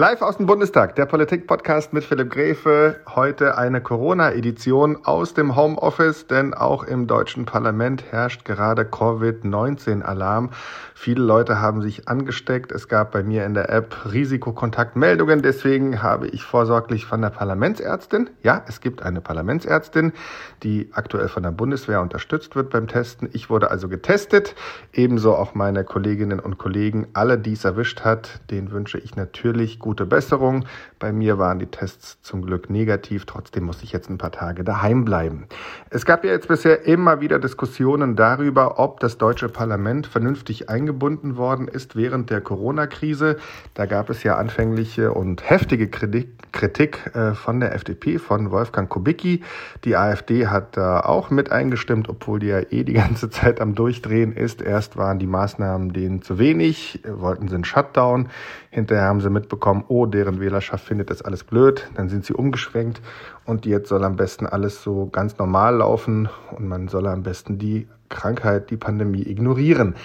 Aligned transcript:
Live 0.00 0.22
aus 0.22 0.38
dem 0.38 0.46
Bundestag, 0.46 0.96
der 0.96 1.04
Politik-Podcast 1.04 1.92
mit 1.92 2.04
Philipp 2.04 2.30
Gräfe. 2.30 3.00
Heute 3.06 3.58
eine 3.58 3.82
Corona-Edition 3.82 5.04
aus 5.04 5.34
dem 5.34 5.56
Homeoffice, 5.56 6.26
denn 6.26 6.54
auch 6.54 6.84
im 6.84 7.06
deutschen 7.06 7.44
Parlament 7.44 8.04
herrscht 8.10 8.46
gerade 8.46 8.86
Covid-19-Alarm. 8.86 10.52
Viele 10.94 11.22
Leute 11.22 11.60
haben 11.60 11.82
sich 11.82 12.08
angesteckt. 12.08 12.72
Es 12.72 12.88
gab 12.88 13.10
bei 13.12 13.22
mir 13.22 13.44
in 13.44 13.52
der 13.52 13.68
App 13.68 14.10
Risikokontaktmeldungen. 14.10 15.42
Deswegen 15.42 16.02
habe 16.02 16.28
ich 16.28 16.44
vorsorglich 16.44 17.04
von 17.04 17.20
der 17.20 17.28
Parlamentsärztin, 17.28 18.30
ja, 18.42 18.64
es 18.68 18.80
gibt 18.80 19.02
eine 19.02 19.20
Parlamentsärztin, 19.20 20.14
die 20.62 20.88
aktuell 20.92 21.28
von 21.28 21.42
der 21.42 21.50
Bundeswehr 21.50 22.00
unterstützt 22.00 22.56
wird 22.56 22.70
beim 22.70 22.88
Testen. 22.88 23.28
Ich 23.34 23.50
wurde 23.50 23.70
also 23.70 23.90
getestet. 23.90 24.54
Ebenso 24.94 25.34
auch 25.34 25.54
meine 25.54 25.84
Kolleginnen 25.84 26.40
und 26.40 26.56
Kollegen. 26.56 27.08
Alle, 27.12 27.36
die 27.36 27.52
es 27.52 27.66
erwischt 27.66 28.00
hat, 28.00 28.40
den 28.50 28.70
wünsche 28.70 28.96
ich 28.96 29.14
natürlich 29.14 29.78
gute 29.90 30.06
Besserung. 30.06 30.66
Bei 31.00 31.12
mir 31.12 31.38
waren 31.38 31.58
die 31.58 31.66
Tests 31.66 32.22
zum 32.22 32.42
Glück 32.42 32.70
negativ. 32.70 33.24
Trotzdem 33.26 33.64
muss 33.64 33.82
ich 33.82 33.90
jetzt 33.90 34.08
ein 34.08 34.18
paar 34.18 34.30
Tage 34.30 34.62
daheim 34.62 35.04
bleiben. 35.04 35.46
Es 35.90 36.06
gab 36.06 36.24
ja 36.24 36.30
jetzt 36.30 36.46
bisher 36.46 36.86
immer 36.86 37.20
wieder 37.20 37.40
Diskussionen 37.40 38.14
darüber, 38.14 38.78
ob 38.78 39.00
das 39.00 39.18
deutsche 39.18 39.48
Parlament 39.48 40.06
vernünftig 40.06 40.68
eingebunden 40.70 41.36
worden 41.36 41.66
ist 41.66 41.96
während 41.96 42.30
der 42.30 42.40
Corona-Krise. 42.40 43.38
Da 43.74 43.86
gab 43.86 44.10
es 44.10 44.22
ja 44.22 44.36
anfängliche 44.36 45.12
und 45.12 45.50
heftige 45.50 45.88
Kritik, 45.88 46.52
Kritik 46.52 47.10
äh, 47.16 47.34
von 47.34 47.58
der 47.58 47.74
FDP, 47.74 48.18
von 48.18 48.52
Wolfgang 48.52 48.88
Kubicki. 48.88 49.42
Die 49.84 49.96
AfD 49.96 50.46
hat 50.46 50.76
da 50.76 51.00
auch 51.00 51.30
mit 51.30 51.50
eingestimmt, 51.50 52.08
obwohl 52.08 52.38
die 52.38 52.46
ja 52.46 52.60
eh 52.60 52.84
die 52.84 52.92
ganze 52.92 53.28
Zeit 53.28 53.60
am 53.60 53.74
Durchdrehen 53.74 54.34
ist. 54.34 54.62
Erst 54.62 54.96
waren 54.96 55.18
die 55.18 55.26
Maßnahmen 55.26 55.92
denen 55.92 56.22
zu 56.22 56.38
wenig, 56.38 57.00
wollten 57.04 57.48
sie 57.48 57.56
einen 57.56 57.64
Shutdown. 57.64 58.28
Hinterher 58.72 59.04
haben 59.04 59.20
sie 59.20 59.30
mitbekommen, 59.30 59.84
oh, 59.88 60.06
deren 60.06 60.40
Wählerschaft 60.40 60.84
findet 60.84 61.10
das 61.10 61.22
alles 61.22 61.42
blöd. 61.42 61.90
Dann 61.96 62.08
sind 62.08 62.24
sie 62.24 62.32
umgeschwenkt 62.32 63.02
und 63.44 63.66
jetzt 63.66 63.88
soll 63.88 64.04
am 64.04 64.14
besten 64.14 64.46
alles 64.46 64.82
so 64.82 65.06
ganz 65.06 65.36
normal 65.38 65.76
laufen 65.76 66.28
und 66.52 66.68
man 66.68 66.86
soll 66.86 67.08
am 67.08 67.24
besten 67.24 67.58
die 67.58 67.88
Krankheit, 68.08 68.70
die 68.70 68.76
Pandemie 68.76 69.22
ignorieren. 69.22 69.96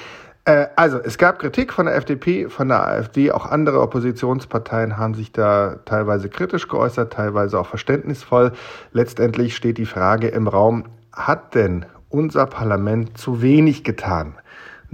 Äh, 0.46 0.68
also, 0.76 1.00
es 1.00 1.20
gab 1.20 1.40
Kritik 1.40 1.74
von 1.74 1.86
der 1.86 1.96
FDP, 1.96 2.50
von 2.50 2.70
der 2.70 2.88
AfD, 2.88 3.32
auch 3.32 3.46
andere 3.46 3.82
Oppositionsparteien 3.82 4.98
haben 4.98 5.14
sich 5.14 5.32
da 5.32 5.78
teilweise 5.86 6.30
kritisch 6.30 6.68
geäußert, 6.68 7.14
teilweise 7.14 7.60
auch 7.60 7.68
verständnisvoll. 7.68 8.52
Letztendlich 8.94 9.56
steht 9.56 9.78
die 9.78 9.86
Frage 9.86 10.30
im 10.30 10.48
Raum, 10.48 10.86
hat 11.12 11.54
denn 11.54 11.86
unser 12.10 12.48
Parlament 12.48 13.18
zu 13.18 13.42
wenig 13.42 13.84
getan? 13.84 14.36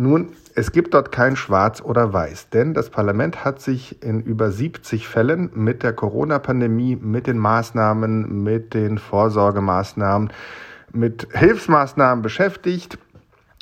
Nun, 0.01 0.29
es 0.55 0.71
gibt 0.71 0.95
dort 0.95 1.11
kein 1.11 1.35
Schwarz 1.35 1.79
oder 1.79 2.11
Weiß, 2.11 2.49
denn 2.49 2.73
das 2.73 2.89
Parlament 2.89 3.45
hat 3.45 3.61
sich 3.61 4.01
in 4.01 4.19
über 4.23 4.49
70 4.49 5.07
Fällen 5.07 5.51
mit 5.53 5.83
der 5.83 5.93
Corona-Pandemie, 5.93 6.95
mit 6.95 7.27
den 7.27 7.37
Maßnahmen, 7.37 8.41
mit 8.41 8.73
den 8.73 8.97
Vorsorgemaßnahmen, 8.97 10.33
mit 10.91 11.27
Hilfsmaßnahmen 11.33 12.23
beschäftigt 12.23 12.97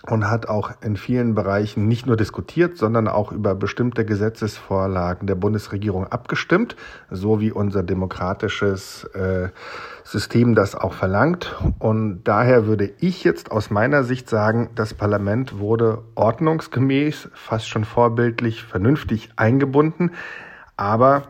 und 0.08 0.30
hat 0.30 0.48
auch 0.48 0.72
in 0.82 0.96
vielen 0.96 1.36
Bereichen 1.36 1.88
nicht 1.88 2.06
nur 2.06 2.16
diskutiert, 2.16 2.78
sondern 2.78 3.08
auch 3.08 3.32
über 3.32 3.56
bestimmte 3.56 4.06
Gesetzesvorlagen 4.06 5.28
der 5.28 5.36
Bundesregierung 5.36 6.08
abgestimmt, 6.08 6.76
so 7.10 7.40
wie 7.40 7.52
unser 7.52 7.84
demokratisches 7.84 9.04
äh, 9.14 9.50
System 10.04 10.56
das 10.56 10.76
auch 10.76 10.94
verlangt. 10.94 11.56
Und 11.80 12.24
daher 12.24 12.66
würde 12.66 12.92
ich 13.00 13.24
jetzt 13.24 13.52
aus 13.52 13.70
meiner 13.70 14.04
Sicht 14.04 14.30
sagen, 14.30 14.70
das 14.76 14.94
Parlament 14.94 15.60
wurde 15.60 16.04
ordnungsgemäß, 16.16 17.30
fast 17.34 17.68
schon 17.68 17.84
vorbildlich, 17.84 18.64
vernünftig 18.64 19.32
eingebunden. 19.36 20.12
Aber 20.78 21.24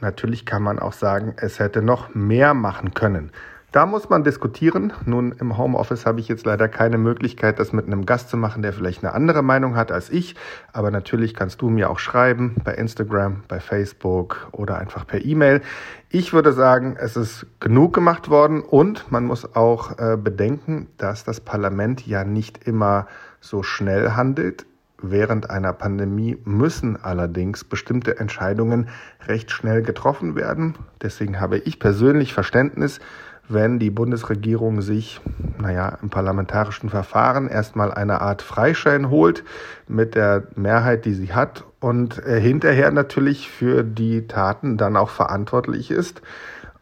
natürlich 0.00 0.46
kann 0.46 0.62
man 0.62 0.78
auch 0.78 0.94
sagen, 0.94 1.34
es 1.36 1.58
hätte 1.58 1.82
noch 1.82 2.14
mehr 2.14 2.54
machen 2.54 2.94
können. 2.94 3.30
Da 3.76 3.84
muss 3.84 4.08
man 4.08 4.24
diskutieren. 4.24 4.94
Nun, 5.04 5.32
im 5.32 5.58
Homeoffice 5.58 6.06
habe 6.06 6.18
ich 6.18 6.28
jetzt 6.28 6.46
leider 6.46 6.66
keine 6.66 6.96
Möglichkeit, 6.96 7.58
das 7.58 7.74
mit 7.74 7.84
einem 7.84 8.06
Gast 8.06 8.30
zu 8.30 8.38
machen, 8.38 8.62
der 8.62 8.72
vielleicht 8.72 9.04
eine 9.04 9.12
andere 9.12 9.42
Meinung 9.42 9.76
hat 9.76 9.92
als 9.92 10.08
ich. 10.08 10.34
Aber 10.72 10.90
natürlich 10.90 11.34
kannst 11.34 11.60
du 11.60 11.68
mir 11.68 11.90
auch 11.90 11.98
schreiben 11.98 12.56
bei 12.64 12.72
Instagram, 12.72 13.42
bei 13.48 13.60
Facebook 13.60 14.48
oder 14.52 14.78
einfach 14.78 15.06
per 15.06 15.22
E-Mail. 15.22 15.60
Ich 16.08 16.32
würde 16.32 16.54
sagen, 16.54 16.96
es 16.98 17.18
ist 17.18 17.44
genug 17.60 17.92
gemacht 17.92 18.30
worden 18.30 18.62
und 18.62 19.12
man 19.12 19.26
muss 19.26 19.54
auch 19.54 19.98
äh, 19.98 20.16
bedenken, 20.16 20.86
dass 20.96 21.24
das 21.24 21.42
Parlament 21.42 22.06
ja 22.06 22.24
nicht 22.24 22.66
immer 22.66 23.06
so 23.42 23.62
schnell 23.62 24.12
handelt. 24.12 24.64
Während 25.02 25.50
einer 25.50 25.74
Pandemie 25.74 26.38
müssen 26.44 26.96
allerdings 26.96 27.64
bestimmte 27.64 28.18
Entscheidungen 28.18 28.88
recht 29.26 29.50
schnell 29.50 29.82
getroffen 29.82 30.34
werden. 30.34 30.76
Deswegen 31.02 31.38
habe 31.38 31.58
ich 31.58 31.78
persönlich 31.78 32.32
Verständnis 32.32 33.00
wenn 33.48 33.78
die 33.78 33.90
Bundesregierung 33.90 34.82
sich, 34.82 35.20
naja, 35.60 35.98
im 36.02 36.10
parlamentarischen 36.10 36.88
Verfahren 36.88 37.48
erstmal 37.48 37.92
eine 37.92 38.20
Art 38.20 38.42
Freischein 38.42 39.10
holt 39.10 39.44
mit 39.88 40.14
der 40.14 40.44
Mehrheit, 40.56 41.04
die 41.04 41.14
sie 41.14 41.32
hat 41.32 41.64
und 41.80 42.24
äh, 42.26 42.40
hinterher 42.40 42.90
natürlich 42.90 43.50
für 43.50 43.84
die 43.84 44.26
Taten 44.26 44.76
dann 44.76 44.96
auch 44.96 45.10
verantwortlich 45.10 45.90
ist. 45.90 46.22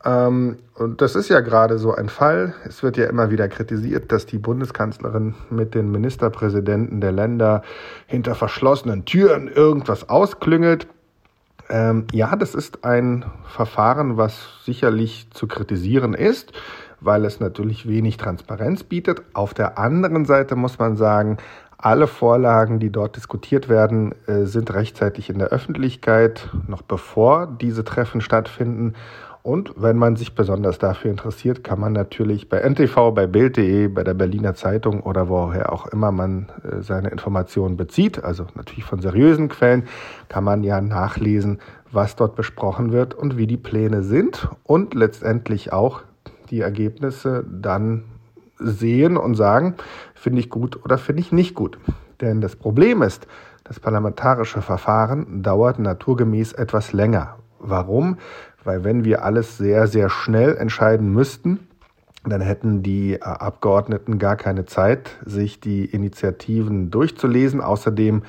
Ähm, 0.04 0.58
und 0.74 1.00
das 1.00 1.16
ist 1.16 1.28
ja 1.28 1.40
gerade 1.40 1.78
so 1.78 1.94
ein 1.94 2.08
Fall. 2.08 2.54
Es 2.66 2.82
wird 2.82 2.96
ja 2.96 3.06
immer 3.06 3.30
wieder 3.30 3.48
kritisiert, 3.48 4.12
dass 4.12 4.26
die 4.26 4.38
Bundeskanzlerin 4.38 5.34
mit 5.50 5.74
den 5.74 5.90
Ministerpräsidenten 5.90 7.00
der 7.00 7.12
Länder 7.12 7.62
hinter 8.06 8.34
verschlossenen 8.34 9.04
Türen 9.04 9.48
irgendwas 9.48 10.08
ausklüngelt. 10.08 10.86
Ähm, 11.68 12.06
ja, 12.12 12.36
das 12.36 12.54
ist 12.54 12.84
ein 12.84 13.24
Verfahren, 13.46 14.16
was 14.16 14.64
sicherlich 14.64 15.28
zu 15.30 15.46
kritisieren 15.46 16.14
ist, 16.14 16.52
weil 17.00 17.24
es 17.24 17.40
natürlich 17.40 17.88
wenig 17.88 18.16
Transparenz 18.16 18.84
bietet. 18.84 19.22
Auf 19.32 19.54
der 19.54 19.78
anderen 19.78 20.24
Seite 20.24 20.56
muss 20.56 20.78
man 20.78 20.96
sagen, 20.96 21.38
alle 21.78 22.06
Vorlagen, 22.06 22.80
die 22.80 22.90
dort 22.90 23.16
diskutiert 23.16 23.68
werden, 23.68 24.14
äh, 24.26 24.44
sind 24.44 24.72
rechtzeitig 24.72 25.28
in 25.28 25.38
der 25.38 25.48
Öffentlichkeit, 25.48 26.48
noch 26.66 26.82
bevor 26.82 27.46
diese 27.46 27.84
Treffen 27.84 28.20
stattfinden. 28.20 28.94
Und 29.44 29.74
wenn 29.76 29.98
man 29.98 30.16
sich 30.16 30.34
besonders 30.34 30.78
dafür 30.78 31.10
interessiert, 31.10 31.62
kann 31.62 31.78
man 31.78 31.92
natürlich 31.92 32.48
bei 32.48 32.66
NTV, 32.66 33.12
bei 33.14 33.26
Bild.de, 33.26 33.88
bei 33.88 34.02
der 34.02 34.14
Berliner 34.14 34.54
Zeitung 34.54 35.02
oder 35.02 35.28
woher 35.28 35.70
auch 35.70 35.86
immer 35.86 36.12
man 36.12 36.48
äh, 36.62 36.80
seine 36.80 37.10
Informationen 37.10 37.76
bezieht, 37.76 38.24
also 38.24 38.46
natürlich 38.54 38.84
von 38.84 39.02
seriösen 39.02 39.50
Quellen, 39.50 39.86
kann 40.30 40.44
man 40.44 40.64
ja 40.64 40.80
nachlesen, 40.80 41.58
was 41.92 42.16
dort 42.16 42.36
besprochen 42.36 42.90
wird 42.90 43.12
und 43.12 43.36
wie 43.36 43.46
die 43.46 43.58
Pläne 43.58 44.02
sind 44.02 44.48
und 44.62 44.94
letztendlich 44.94 45.74
auch 45.74 46.00
die 46.48 46.62
Ergebnisse 46.62 47.44
dann 47.46 48.04
sehen 48.58 49.18
und 49.18 49.34
sagen, 49.34 49.74
finde 50.14 50.40
ich 50.40 50.48
gut 50.48 50.82
oder 50.82 50.96
finde 50.96 51.20
ich 51.20 51.32
nicht 51.32 51.54
gut. 51.54 51.78
Denn 52.22 52.40
das 52.40 52.56
Problem 52.56 53.02
ist, 53.02 53.26
das 53.62 53.78
parlamentarische 53.78 54.62
Verfahren 54.62 55.42
dauert 55.42 55.78
naturgemäß 55.78 56.54
etwas 56.54 56.94
länger. 56.94 57.36
Warum? 57.58 58.18
Weil 58.64 58.84
wenn 58.84 59.04
wir 59.04 59.24
alles 59.24 59.58
sehr, 59.58 59.86
sehr 59.86 60.08
schnell 60.08 60.56
entscheiden 60.56 61.12
müssten, 61.12 61.60
dann 62.26 62.40
hätten 62.40 62.82
die 62.82 63.14
äh, 63.14 63.20
Abgeordneten 63.20 64.18
gar 64.18 64.36
keine 64.36 64.64
Zeit, 64.64 65.18
sich 65.24 65.60
die 65.60 65.84
Initiativen 65.84 66.90
durchzulesen. 66.90 67.60
Außerdem 67.60 68.22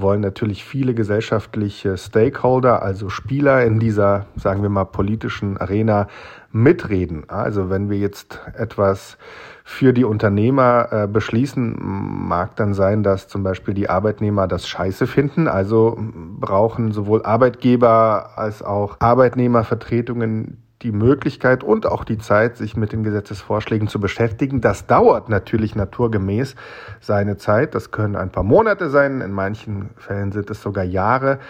wollen 0.00 0.20
natürlich 0.20 0.64
viele 0.64 0.94
gesellschaftliche 0.94 1.96
Stakeholder, 1.96 2.82
also 2.82 3.08
Spieler 3.08 3.64
in 3.64 3.78
dieser, 3.78 4.26
sagen 4.36 4.62
wir 4.62 4.68
mal, 4.68 4.84
politischen 4.84 5.56
Arena 5.56 6.08
mitreden. 6.52 7.24
Also 7.28 7.70
wenn 7.70 7.90
wir 7.90 7.98
jetzt 7.98 8.40
etwas 8.54 9.18
für 9.64 9.92
die 9.92 10.04
Unternehmer 10.04 10.88
äh, 10.90 11.06
beschließen, 11.06 11.76
mag 11.78 12.56
dann 12.56 12.72
sein, 12.72 13.02
dass 13.02 13.28
zum 13.28 13.42
Beispiel 13.42 13.74
die 13.74 13.90
Arbeitnehmer 13.90 14.48
das 14.48 14.66
scheiße 14.66 15.06
finden. 15.06 15.46
Also 15.46 15.98
brauchen 16.40 16.92
sowohl 16.92 17.22
Arbeitgeber 17.22 18.30
als 18.36 18.62
auch 18.62 18.96
Arbeitnehmervertretungen 19.00 20.62
die 20.82 20.92
Möglichkeit 20.92 21.64
und 21.64 21.86
auch 21.86 22.04
die 22.04 22.18
Zeit, 22.18 22.56
sich 22.56 22.76
mit 22.76 22.92
den 22.92 23.02
Gesetzesvorschlägen 23.02 23.88
zu 23.88 23.98
beschäftigen. 23.98 24.60
Das 24.60 24.86
dauert 24.86 25.28
natürlich 25.28 25.74
naturgemäß 25.74 26.54
seine 27.00 27.36
Zeit. 27.36 27.74
Das 27.74 27.90
können 27.90 28.14
ein 28.14 28.30
paar 28.30 28.44
Monate 28.44 28.88
sein. 28.88 29.20
In 29.20 29.32
manchen 29.32 29.90
Fällen 29.96 30.30
sind 30.30 30.50
es 30.50 30.62
sogar 30.62 30.84
Jahre. 30.84 31.40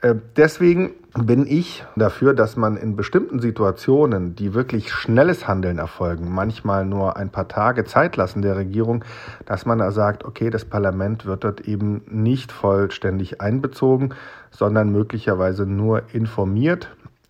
Äh, 0.00 0.14
deswegen 0.36 0.92
bin 1.18 1.46
ich 1.46 1.84
dafür, 1.96 2.32
dass 2.32 2.56
man 2.56 2.76
in 2.76 2.94
bestimmten 2.94 3.40
Situationen, 3.40 4.36
die 4.36 4.54
wirklich 4.54 4.92
schnelles 4.92 5.48
Handeln 5.48 5.78
erfolgen, 5.78 6.32
manchmal 6.32 6.86
nur 6.86 7.16
ein 7.16 7.30
paar 7.30 7.48
Tage 7.48 7.84
Zeit 7.84 8.16
lassen 8.16 8.40
der 8.40 8.56
Regierung, 8.56 9.04
dass 9.44 9.66
man 9.66 9.78
da 9.78 9.90
sagt, 9.90 10.24
okay, 10.24 10.50
das 10.50 10.64
Parlament 10.64 11.26
wird 11.26 11.44
dort 11.44 11.62
eben 11.62 12.02
nicht 12.08 12.52
vollständig 12.52 13.40
einbezogen, 13.40 14.14
sondern 14.50 14.92
möglicherweise 14.92 15.66
nur 15.66 16.02
informiert 16.12 16.88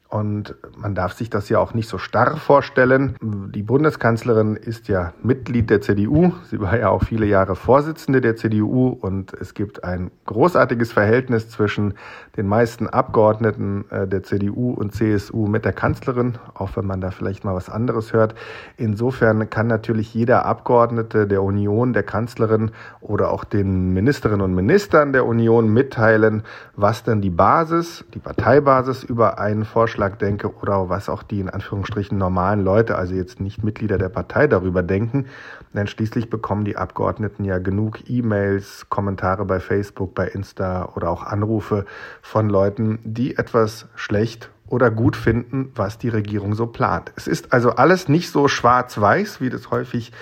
Und 0.09 0.55
man 0.75 0.95
darf 0.95 1.13
sich 1.13 1.29
das 1.29 1.51
ja 1.51 1.59
auch 1.59 1.75
nicht 1.75 1.87
so 1.87 1.99
starr 1.99 2.39
vorstellen. 2.39 3.17
Die 3.21 3.63
Bundeskanzlerin 3.63 4.57
ist 4.57 4.89
ja 4.89 5.13
Mitglied 5.23 5.69
der 5.69 5.83
CDU. 5.83 6.33
Sie 6.45 6.59
war 6.61 6.79
ja 6.79 6.89
auch 6.89 7.05
viele 7.05 7.27
Jahre 7.27 7.55
Vorsitzende 7.55 8.23
der 8.23 8.35
CDU. 8.35 8.89
Und 8.89 9.35
es 9.35 9.53
gibt 9.53 9.85
ein 9.85 10.11
großartiges 10.25 10.93
Verhältnis 10.93 11.51
zwischen 11.51 11.93
den 12.39 12.49
meisten 12.49 12.87
Abgeordneten 12.87 13.85
äh, 13.91 14.09
der 14.09 14.23
CDU 14.23 14.71
und 14.71 14.95
CSU 14.95 15.47
mit 15.47 15.67
der 15.67 15.75
Kanzlerin, 15.75 16.39
auch 16.55 16.75
wenn 16.77 16.87
man 16.87 17.03
da 17.03 17.11
vielleicht 17.11 17.45
mal 17.45 17.55
was 17.55 17.69
anderes 17.69 18.15
hört. 18.15 18.35
Insofern 18.79 19.51
kann 19.51 19.67
natürlich 19.67 20.15
jeder 20.15 20.47
Abgeordnete 20.47 21.27
der 21.27 21.43
Union, 21.43 21.93
der 21.93 22.03
Kanzlerin 22.03 22.71
oder 23.03 23.31
auch 23.31 23.45
den 23.45 23.93
Ministerinnen 23.93 24.41
und 24.41 24.55
Ministern 24.55 25.13
der 25.13 25.27
Union 25.27 25.69
mitteilen, 25.71 26.45
was 26.77 27.03
denn 27.03 27.21
die 27.21 27.29
Basis, 27.29 28.07
die 28.15 28.21
Parteibasis 28.21 29.05
über 29.05 29.39
einen 29.39 29.67
Vorschlag 29.67 29.98
Vorschlag 29.99 30.19
denke 30.19 30.55
oder 30.63 30.89
was 30.89 31.09
auch 31.09 31.25
die 31.25 31.41
in 31.41 31.51
Anführungsstrichen 31.51 32.17
normalen 32.17 32.63
Leute, 32.63 32.95
also 32.95 33.17
jetzt 33.17 33.41
nicht 33.41 33.65
Mitglieder 33.65 33.99
der 33.99 34.09
Partei 34.09 34.47
darüber 34.47 34.85
denken. 34.85 35.27
Denn 35.75 35.89
schließlich 35.89 36.31
bekommen 36.31 36.65
die 36.65 36.77
Abgeordneten 36.77 37.45
ja 37.45 37.59
genug 37.59 38.09
E-Mails, 38.09 38.87
Kommentare 38.91 39.45
bei 39.45 39.59
Facebook, 39.59 40.15
bei 40.15 40.29
Insta 40.29 40.93
oder 40.95 41.11
auch 41.11 41.25
Anrufe 41.25 41.85
von 42.23 42.49
Leuten, 42.49 43.01
die 43.03 43.37
etwas 43.37 43.89
schlecht 43.97 44.51
oder 44.69 44.93
gut 44.93 45.17
finden, 45.17 45.73
was 45.75 45.99
die 45.99 46.11
Regierung 46.11 46.55
so 46.55 46.69
plant. 46.69 47.11
Es 47.17 47.27
ist 47.27 47.53
also 47.53 47.71
alles 47.71 48.09
nicht 48.09 48.31
so 48.31 48.47
schwarz-weiß, 48.47 49.41
wie 49.41 49.51
das 49.51 49.73
häufig 49.73 50.13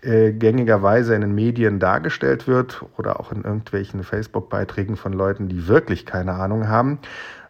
äh, 0.00 0.32
gängigerweise 0.32 1.14
in 1.14 1.20
den 1.20 1.34
Medien 1.34 1.78
dargestellt 1.78 2.46
wird 2.46 2.84
oder 2.96 3.20
auch 3.20 3.32
in 3.32 3.42
irgendwelchen 3.42 4.02
Facebook-Beiträgen 4.02 4.96
von 4.96 5.12
Leuten, 5.12 5.48
die 5.48 5.68
wirklich 5.68 6.06
keine 6.06 6.34
Ahnung 6.34 6.68
haben, 6.68 7.00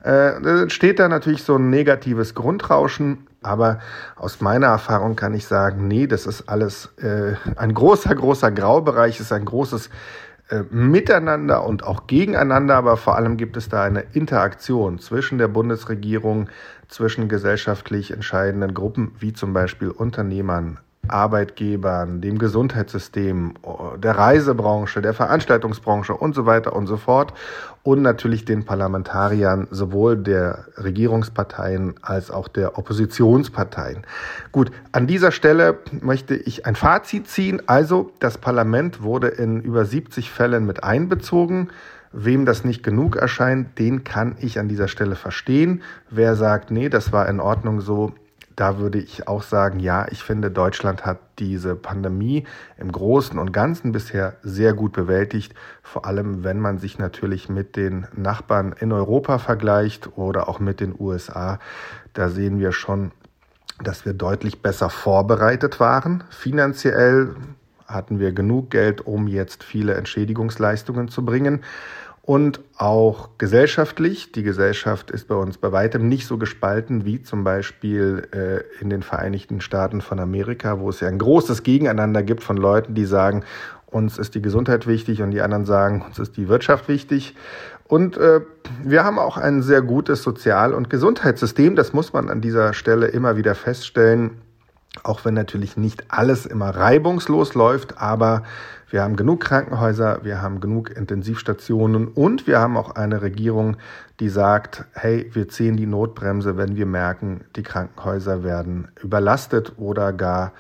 äh, 0.07 0.71
steht 0.71 0.99
da 0.99 1.09
natürlich 1.09 1.43
so 1.43 1.57
ein 1.57 1.69
negatives 1.71 2.35
Grundrauschen. 2.35 3.27
Aber 3.43 3.81
aus 4.17 4.41
meiner 4.41 4.69
Erfahrung 4.69 5.17
kann 5.17 5.35
ich 5.35 5.47
sagen, 5.47 5.89
nee, 5.89 6.07
das 6.07 6.27
ist 6.27 6.49
alles 6.49 6.91
äh, 6.99 7.35
ein 7.57 7.75
großer, 7.75 8.15
großer 8.15 8.51
Graubereich, 8.51 9.21
ist 9.21 9.33
ein 9.33 9.45
großes 9.45 9.91
äh, 10.49 10.63
Miteinander 10.71 11.65
und 11.65 11.85
auch 11.85 12.07
gegeneinander, 12.07 12.77
aber 12.77 12.97
vor 12.97 13.17
allem 13.17 13.37
gibt 13.37 13.57
es 13.57 13.69
da 13.69 13.83
eine 13.83 14.05
Interaktion 14.13 14.99
zwischen 14.99 15.39
der 15.39 15.49
Bundesregierung, 15.49 16.49
zwischen 16.89 17.29
gesellschaftlich 17.29 18.13
entscheidenden 18.13 18.75
Gruppen, 18.75 19.13
wie 19.19 19.33
zum 19.33 19.53
Beispiel 19.53 19.91
Unternehmern, 19.91 20.79
Arbeitgebern, 21.09 22.21
dem 22.21 22.39
Gesundheitssystem, 22.39 23.55
der 23.99 24.19
Reisebranche, 24.19 25.03
der 25.03 25.15
Veranstaltungsbranche 25.15 26.15
und 26.15 26.35
so 26.35 26.47
weiter 26.47 26.75
und 26.75 26.87
so 26.87 26.97
fort 26.97 27.33
und 27.83 28.03
natürlich 28.03 28.45
den 28.45 28.65
Parlamentariern 28.65 29.69
sowohl 29.71 30.17
der 30.17 30.67
Regierungsparteien 30.77 31.95
als 32.03 32.31
auch 32.31 32.49
der 32.49 32.79
Oppositionsparteien. 32.79 34.05
Gut, 34.51 34.73
an 34.91 35.07
dieser 35.07 35.31
Stelle 35.31 35.79
möchte 36.01 36.35
ich 36.35 36.67
ein 36.67 36.75
Fazit 36.75 37.29
ziehen. 37.29 37.63
Also 37.67 38.11
das 38.19 38.39
Parlament 38.39 39.03
wurde 39.03 39.29
in 39.29 39.61
über 39.61 39.85
70 39.85 40.31
Fällen 40.31 40.67
mit 40.67 40.83
einbezogen. 40.83 41.69
Wem 42.13 42.45
das 42.47 42.65
nicht 42.65 42.83
genug 42.83 43.17
erscheint, 43.17 43.79
den 43.79 44.03
kann 44.03 44.37
ich 44.41 44.59
an 44.59 44.69
dieser 44.69 44.89
Stelle 44.89 45.17
verstehen. 45.17 45.83
Wer 46.11 46.35
sagt, 46.35 46.71
nee, 46.71 46.89
das 46.89 47.13
war 47.13 47.29
in 47.29 47.41
Ordnung 47.41 47.81
so, 47.81 48.15
da 48.57 48.79
würde 48.79 48.99
ich 48.99 49.29
auch 49.29 49.43
sagen, 49.43 49.81
ja, 49.81 50.07
ich 50.11 50.23
finde, 50.23 50.51
Deutschland 50.51 51.05
hat 51.05 51.19
diese 51.39 51.77
Pandemie 51.77 52.47
im 52.79 52.91
Großen 52.91 53.39
und 53.39 53.53
Ganzen 53.53 53.93
bisher 53.93 54.37
sehr 54.43 54.73
gut 54.73 54.93
bewältigt, 54.93 55.55
vor 55.83 56.07
allem 56.07 56.43
wenn 56.43 56.59
man 56.59 56.79
sich 56.79 56.99
natürlich 56.99 57.51
mit 57.51 57.77
den 57.77 58.07
Nachbarn 58.17 58.75
in 58.81 58.93
Europa 58.93 59.39
vergleicht 59.39 60.17
oder 60.17 60.49
auch 60.49 60.59
mit 60.59 60.81
den 60.81 60.95
USA. 60.99 61.59
Da 62.15 62.31
sehen 62.31 62.59
wir 62.59 62.73
schon, 62.73 63.13
dass 63.85 64.07
wir 64.07 64.15
deutlich 64.15 64.63
besser 64.63 64.89
vorbereitet 64.89 65.79
waren. 65.79 66.25
Finanziell 66.31 67.37
hatten 67.87 68.19
wir 68.19 68.33
genug 68.33 68.71
Geld, 68.71 69.07
um 69.07 69.29
jetzt 69.29 69.63
viele 69.65 69.95
Entschädigungsleistungen 69.95 71.09
zu 71.09 71.25
bringen 71.27 71.63
und 72.27 72.61
auch 72.77 73.31
gesellschaftlich. 73.39 74.33
Die 74.33 74.43
Gesellschaft 74.43 75.13
ist 75.13 75.29
bei 75.29 75.37
uns 75.37 75.59
bei 75.59 75.71
weitem 75.71 76.09
nicht 76.09 76.27
so 76.27 76.37
gespalten 76.37 77.05
wie 77.05 77.23
zum 77.23 77.45
Beispiel 77.45 78.29
äh, 78.33 78.83
in 78.83 78.91
den 78.91 79.03
Vereinigten 79.03 79.61
Staaten 79.61 80.01
von 80.01 80.19
Amerika, 80.19 80.81
wo 80.81 80.91
es 80.91 81.01
ja 81.01 81.09
ein 81.09 81.19
großes 81.19 81.63
Gegeneinander 81.63 82.25
gibt 82.25 82.43
von 82.43 82.57
Leuten, 82.57 82.95
die 82.95 83.07
sagen, 83.07 83.45
uns 83.87 84.19
ist 84.19 84.35
die 84.35 84.43
Gesundheit 84.43 84.89
wichtig 84.89 85.23
und 85.23 85.31
die 85.31 85.41
anderen 85.41 85.65
sagen, 85.65 86.03
uns 86.03 86.19
ist 86.19 86.37
die 86.37 86.49
Wirtschaft 86.49 86.89
wichtig. 86.89 87.37
Und 87.87 88.17
äh, 88.17 88.41
wir 88.83 89.05
haben 89.05 89.21
auch 89.21 89.37
ein 89.37 89.63
sehr 89.63 89.81
gutes 89.81 90.25
Sozial- 90.25 90.75
und 90.75 90.91
Gesundheitssystem. 90.91 91.77
Das 91.77 91.93
muss 91.93 92.13
man 92.13 92.29
an 92.29 92.41
dieser 92.41 92.75
Stelle 92.75 93.07
immer 93.07 93.37
wieder 93.37 93.55
feststellen. 93.55 94.39
Auch 95.05 95.25
wenn 95.25 95.35
natürlich 95.35 95.77
nicht 95.77 96.05
alles 96.09 96.45
immer 96.45 96.71
reibungslos 96.71 97.55
läuft, 97.55 97.99
aber 97.99 98.43
wir 98.89 99.03
haben 99.03 99.17
genug 99.17 99.41
Krankenhäuser, 99.41 100.21
wir 100.23 100.41
haben 100.41 100.61
genug 100.61 100.91
Intensivstationen 100.91 102.09
und 102.09 102.47
wir 102.47 102.61
haben 102.61 102.77
auch 102.77 102.95
eine 102.95 103.21
Regierung, 103.21 103.77
die 104.21 104.29
sagt, 104.29 104.85
hey, 104.93 105.29
wir 105.33 105.49
ziehen 105.49 105.77
die 105.77 105.87
Notbremse, 105.87 106.57
wenn 106.57 106.77
wir 106.77 106.87
merken, 106.87 107.45
die 107.57 107.63
Krankenhäuser 107.63 108.45
werden 108.45 108.89
überlastet 109.03 109.73
oder 109.77 110.13
gar 110.13 110.53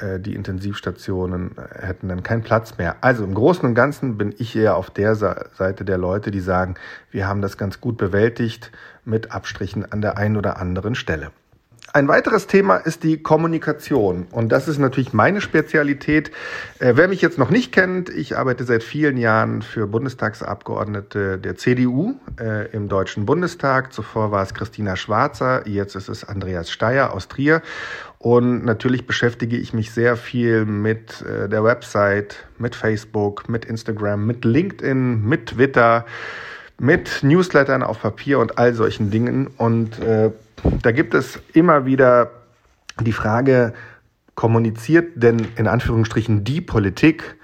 äh, 0.00 0.18
die 0.18 0.34
Intensivstationen 0.34 1.56
hätten 1.72 2.08
dann 2.08 2.22
keinen 2.22 2.42
Platz 2.42 2.78
mehr. 2.78 2.96
Also 3.02 3.24
im 3.24 3.34
Großen 3.34 3.64
und 3.64 3.74
Ganzen 3.74 4.18
bin 4.18 4.34
ich 4.38 4.56
eher 4.56 4.76
auf 4.76 4.90
der 4.90 5.14
Seite 5.14 5.84
der 5.84 5.98
Leute, 5.98 6.30
die 6.30 6.40
sagen, 6.40 6.74
wir 7.10 7.28
haben 7.28 7.42
das 7.42 7.56
ganz 7.56 7.80
gut 7.80 7.96
bewältigt 7.96 8.72
mit 9.04 9.32
Abstrichen 9.32 9.90
an 9.90 10.00
der 10.00 10.16
einen 10.16 10.36
oder 10.36 10.58
anderen 10.58 10.94
Stelle. 10.94 11.30
Ein 11.92 12.06
weiteres 12.06 12.46
Thema 12.46 12.76
ist 12.76 13.02
die 13.02 13.20
Kommunikation. 13.20 14.28
Und 14.30 14.52
das 14.52 14.68
ist 14.68 14.78
natürlich 14.78 15.12
meine 15.12 15.40
Spezialität. 15.40 16.30
Äh, 16.78 16.92
wer 16.94 17.08
mich 17.08 17.20
jetzt 17.20 17.36
noch 17.36 17.50
nicht 17.50 17.72
kennt, 17.72 18.08
ich 18.08 18.38
arbeite 18.38 18.62
seit 18.62 18.84
vielen 18.84 19.16
Jahren 19.16 19.62
für 19.62 19.88
Bundestagsabgeordnete 19.88 21.38
der 21.38 21.56
CDU 21.56 22.14
äh, 22.38 22.70
im 22.70 22.88
Deutschen 22.88 23.26
Bundestag. 23.26 23.92
Zuvor 23.92 24.30
war 24.30 24.44
es 24.44 24.54
Christina 24.54 24.94
Schwarzer, 24.94 25.66
jetzt 25.66 25.96
ist 25.96 26.08
es 26.08 26.22
Andreas 26.22 26.70
Steyer 26.70 27.12
aus 27.12 27.26
Trier. 27.26 27.60
Und 28.18 28.64
natürlich 28.64 29.08
beschäftige 29.08 29.56
ich 29.56 29.72
mich 29.72 29.90
sehr 29.90 30.16
viel 30.16 30.66
mit 30.66 31.22
äh, 31.22 31.48
der 31.48 31.64
Website, 31.64 32.36
mit 32.58 32.76
Facebook, 32.76 33.48
mit 33.48 33.64
Instagram, 33.64 34.28
mit 34.28 34.44
LinkedIn, 34.44 35.24
mit 35.26 35.46
Twitter, 35.46 36.06
mit 36.78 37.24
Newslettern 37.24 37.82
auf 37.82 38.00
Papier 38.00 38.38
und 38.38 38.58
all 38.58 38.74
solchen 38.74 39.10
Dingen. 39.10 39.48
Und 39.56 39.98
äh, 39.98 40.30
da 40.82 40.92
gibt 40.92 41.14
es 41.14 41.38
immer 41.52 41.86
wieder 41.86 42.30
die 43.00 43.12
Frage, 43.12 43.72
kommuniziert 44.34 45.22
denn 45.22 45.46
in 45.56 45.66
Anführungsstrichen 45.66 46.44
die 46.44 46.60
Politik 46.60 47.36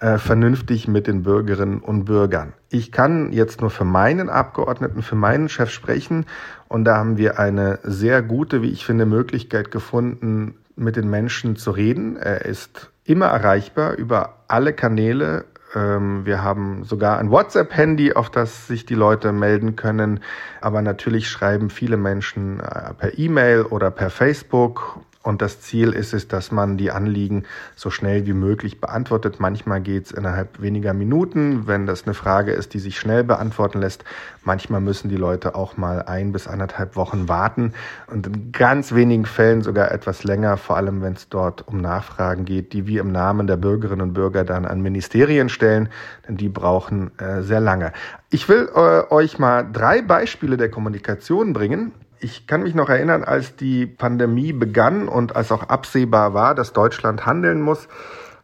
äh, 0.00 0.18
vernünftig 0.18 0.88
mit 0.88 1.06
den 1.06 1.22
Bürgerinnen 1.22 1.80
und 1.80 2.04
Bürgern? 2.04 2.52
Ich 2.70 2.92
kann 2.92 3.32
jetzt 3.32 3.60
nur 3.60 3.70
für 3.70 3.84
meinen 3.84 4.28
Abgeordneten, 4.28 5.02
für 5.02 5.16
meinen 5.16 5.48
Chef 5.48 5.70
sprechen 5.70 6.26
und 6.68 6.84
da 6.84 6.96
haben 6.96 7.18
wir 7.18 7.38
eine 7.38 7.78
sehr 7.82 8.22
gute, 8.22 8.62
wie 8.62 8.70
ich 8.70 8.84
finde, 8.84 9.06
Möglichkeit 9.06 9.70
gefunden, 9.70 10.54
mit 10.76 10.96
den 10.96 11.08
Menschen 11.08 11.56
zu 11.56 11.70
reden. 11.70 12.16
Er 12.16 12.44
ist 12.44 12.90
immer 13.04 13.26
erreichbar 13.26 13.94
über 13.94 14.44
alle 14.48 14.72
Kanäle 14.72 15.44
wir 15.74 16.42
haben 16.42 16.84
sogar 16.84 17.18
ein 17.18 17.30
WhatsApp-Handy, 17.30 18.12
auf 18.12 18.30
das 18.30 18.66
sich 18.66 18.86
die 18.86 18.94
Leute 18.94 19.32
melden 19.32 19.76
können. 19.76 20.20
Aber 20.60 20.82
natürlich 20.82 21.28
schreiben 21.28 21.70
viele 21.70 21.96
Menschen 21.96 22.60
äh, 22.60 22.94
per 22.94 23.18
E-Mail 23.18 23.62
oder 23.62 23.90
per 23.90 24.10
Facebook 24.10 25.00
und 25.24 25.40
das 25.40 25.62
Ziel 25.62 25.94
ist 25.94 26.12
es, 26.12 26.28
dass 26.28 26.52
man 26.52 26.76
die 26.76 26.90
Anliegen 26.90 27.44
so 27.76 27.88
schnell 27.88 28.26
wie 28.26 28.34
möglich 28.34 28.78
beantwortet. 28.78 29.40
Manchmal 29.40 29.80
geht 29.80 30.06
es 30.06 30.12
innerhalb 30.12 30.60
weniger 30.60 30.92
Minuten, 30.92 31.66
wenn 31.66 31.86
das 31.86 32.04
eine 32.04 32.12
Frage 32.12 32.52
ist, 32.52 32.74
die 32.74 32.78
sich 32.78 32.98
schnell 32.98 33.24
beantworten 33.24 33.80
lässt. 33.80 34.04
Manchmal 34.42 34.82
müssen 34.82 35.08
die 35.08 35.16
Leute 35.16 35.54
auch 35.54 35.78
mal 35.78 36.02
ein 36.02 36.32
bis 36.32 36.46
anderthalb 36.46 36.94
Wochen 36.94 37.26
warten 37.26 37.72
und 38.06 38.26
in 38.26 38.52
ganz 38.52 38.94
wenigen 38.94 39.24
Fällen 39.24 39.62
sogar 39.62 39.90
etwas 39.92 40.24
länger, 40.24 40.58
vor 40.58 40.76
allem 40.76 41.00
wenn 41.00 41.14
es 41.14 41.30
dort 41.30 41.66
um 41.66 41.80
Nachfragen 41.80 42.44
geht, 42.44 42.74
die 42.74 42.86
wir 42.86 43.00
im 43.00 43.10
Namen 43.10 43.46
der 43.46 43.56
Bürgerinnen 43.56 44.02
und 44.02 44.12
Bürger 44.12 44.44
dann 44.44 44.66
an 44.66 44.82
Ministerien 44.82 45.48
stellen, 45.48 45.88
denn 46.28 46.36
die 46.36 46.50
brauchen 46.50 47.18
äh, 47.18 47.40
sehr 47.40 47.60
lange. 47.60 47.94
Ich 48.28 48.46
will 48.50 48.68
äh, 48.74 49.10
euch 49.10 49.38
mal 49.38 49.66
drei 49.72 50.02
Beispiele 50.02 50.58
der 50.58 50.70
Kommunikation 50.70 51.54
bringen, 51.54 51.92
ich 52.24 52.46
kann 52.46 52.62
mich 52.62 52.74
noch 52.74 52.88
erinnern, 52.88 53.22
als 53.22 53.54
die 53.54 53.86
Pandemie 53.86 54.54
begann 54.54 55.08
und 55.08 55.36
als 55.36 55.52
auch 55.52 55.64
absehbar 55.64 56.32
war, 56.32 56.54
dass 56.54 56.72
Deutschland 56.72 57.26
handeln 57.26 57.60
muss, 57.60 57.86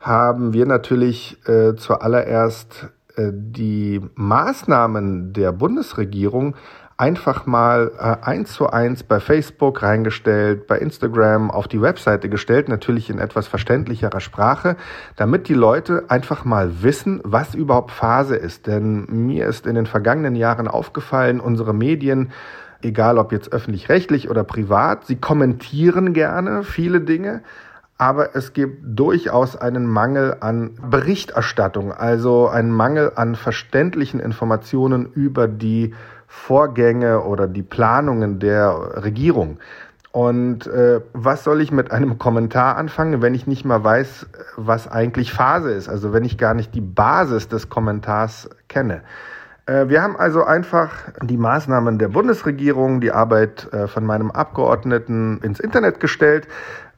haben 0.00 0.52
wir 0.52 0.66
natürlich 0.66 1.38
äh, 1.48 1.74
zuallererst 1.76 2.90
äh, 3.16 3.30
die 3.32 4.02
Maßnahmen 4.14 5.32
der 5.32 5.52
Bundesregierung 5.52 6.56
einfach 6.98 7.46
mal 7.46 7.92
äh, 7.98 8.26
eins 8.26 8.52
zu 8.52 8.68
eins 8.68 9.02
bei 9.02 9.18
Facebook 9.18 9.82
reingestellt, 9.82 10.66
bei 10.66 10.76
Instagram 10.76 11.50
auf 11.50 11.66
die 11.66 11.80
Webseite 11.80 12.28
gestellt, 12.28 12.68
natürlich 12.68 13.08
in 13.08 13.18
etwas 13.18 13.48
verständlicherer 13.48 14.20
Sprache, 14.20 14.76
damit 15.16 15.48
die 15.48 15.54
Leute 15.54 16.04
einfach 16.08 16.44
mal 16.44 16.82
wissen, 16.82 17.22
was 17.24 17.54
überhaupt 17.54 17.92
Phase 17.92 18.36
ist. 18.36 18.66
Denn 18.66 19.06
mir 19.08 19.46
ist 19.46 19.66
in 19.66 19.74
den 19.74 19.86
vergangenen 19.86 20.36
Jahren 20.36 20.68
aufgefallen, 20.68 21.40
unsere 21.40 21.72
Medien 21.72 22.32
egal 22.82 23.18
ob 23.18 23.32
jetzt 23.32 23.52
öffentlich-rechtlich 23.52 24.30
oder 24.30 24.44
privat. 24.44 25.06
Sie 25.06 25.16
kommentieren 25.16 26.12
gerne 26.12 26.62
viele 26.62 27.00
Dinge, 27.00 27.42
aber 27.98 28.34
es 28.34 28.52
gibt 28.52 28.78
durchaus 28.82 29.56
einen 29.56 29.86
Mangel 29.86 30.36
an 30.40 30.76
Berichterstattung, 30.82 31.92
also 31.92 32.48
einen 32.48 32.70
Mangel 32.70 33.12
an 33.16 33.34
verständlichen 33.34 34.20
Informationen 34.20 35.06
über 35.12 35.48
die 35.48 35.94
Vorgänge 36.26 37.22
oder 37.24 37.46
die 37.46 37.62
Planungen 37.62 38.38
der 38.38 39.02
Regierung. 39.02 39.58
Und 40.12 40.66
äh, 40.66 41.00
was 41.12 41.44
soll 41.44 41.60
ich 41.60 41.70
mit 41.70 41.92
einem 41.92 42.18
Kommentar 42.18 42.76
anfangen, 42.76 43.22
wenn 43.22 43.34
ich 43.34 43.46
nicht 43.46 43.64
mal 43.64 43.84
weiß, 43.84 44.26
was 44.56 44.88
eigentlich 44.88 45.32
Phase 45.32 45.72
ist, 45.72 45.88
also 45.88 46.12
wenn 46.12 46.24
ich 46.24 46.36
gar 46.36 46.54
nicht 46.54 46.74
die 46.74 46.80
Basis 46.80 47.48
des 47.48 47.68
Kommentars 47.68 48.50
kenne. 48.68 49.02
Äh, 49.70 49.88
wir 49.88 50.02
haben 50.02 50.16
also 50.16 50.44
einfach 50.44 50.90
die 51.22 51.36
Maßnahmen 51.36 51.98
der 51.98 52.08
Bundesregierung, 52.08 53.00
die 53.00 53.12
Arbeit 53.12 53.72
äh, 53.72 53.86
von 53.86 54.04
meinem 54.04 54.30
Abgeordneten 54.30 55.40
ins 55.42 55.60
Internet 55.60 56.00
gestellt. 56.00 56.48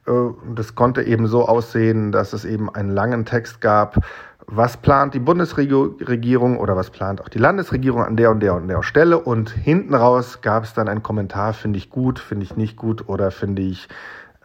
Äh, 0.06 0.12
das 0.54 0.74
konnte 0.74 1.02
eben 1.02 1.26
so 1.26 1.46
aussehen, 1.46 2.12
dass 2.12 2.32
es 2.32 2.44
eben 2.46 2.74
einen 2.74 2.90
langen 2.90 3.26
Text 3.26 3.60
gab, 3.60 3.98
was 4.46 4.76
plant 4.76 5.14
die 5.14 5.20
Bundesregierung 5.20 6.58
oder 6.58 6.74
was 6.74 6.90
plant 6.90 7.20
auch 7.20 7.28
die 7.28 7.38
Landesregierung 7.38 8.02
an 8.02 8.16
der 8.16 8.30
und 8.30 8.40
der 8.40 8.54
und 8.54 8.68
der 8.68 8.82
Stelle. 8.82 9.18
Und 9.18 9.50
hinten 9.50 9.94
raus 9.94 10.40
gab 10.40 10.64
es 10.64 10.72
dann 10.72 10.88
einen 10.88 11.02
Kommentar, 11.02 11.52
finde 11.52 11.78
ich 11.78 11.90
gut, 11.90 12.18
finde 12.18 12.44
ich 12.44 12.56
nicht 12.56 12.76
gut 12.76 13.08
oder 13.08 13.30
finde 13.30 13.62
ich 13.62 13.88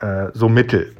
äh, 0.01 0.27
so 0.33 0.49
mittel. 0.49 0.93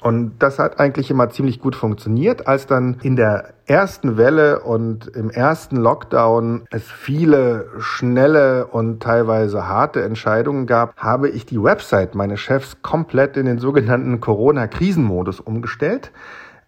Und 0.00 0.34
das 0.38 0.58
hat 0.58 0.80
eigentlich 0.80 1.10
immer 1.10 1.30
ziemlich 1.30 1.60
gut 1.60 1.74
funktioniert. 1.74 2.46
Als 2.46 2.66
dann 2.66 2.98
in 3.02 3.16
der 3.16 3.54
ersten 3.66 4.16
Welle 4.16 4.60
und 4.60 5.06
im 5.08 5.30
ersten 5.30 5.76
Lockdown 5.76 6.66
es 6.70 6.84
viele 6.84 7.68
schnelle 7.78 8.66
und 8.66 9.02
teilweise 9.02 9.66
harte 9.66 10.02
Entscheidungen 10.02 10.66
gab, 10.66 10.96
habe 10.96 11.30
ich 11.30 11.46
die 11.46 11.62
Website 11.62 12.14
meines 12.14 12.40
Chefs 12.40 12.82
komplett 12.82 13.36
in 13.36 13.46
den 13.46 13.58
sogenannten 13.58 14.20
Corona-Krisenmodus 14.20 15.40
umgestellt. 15.40 16.12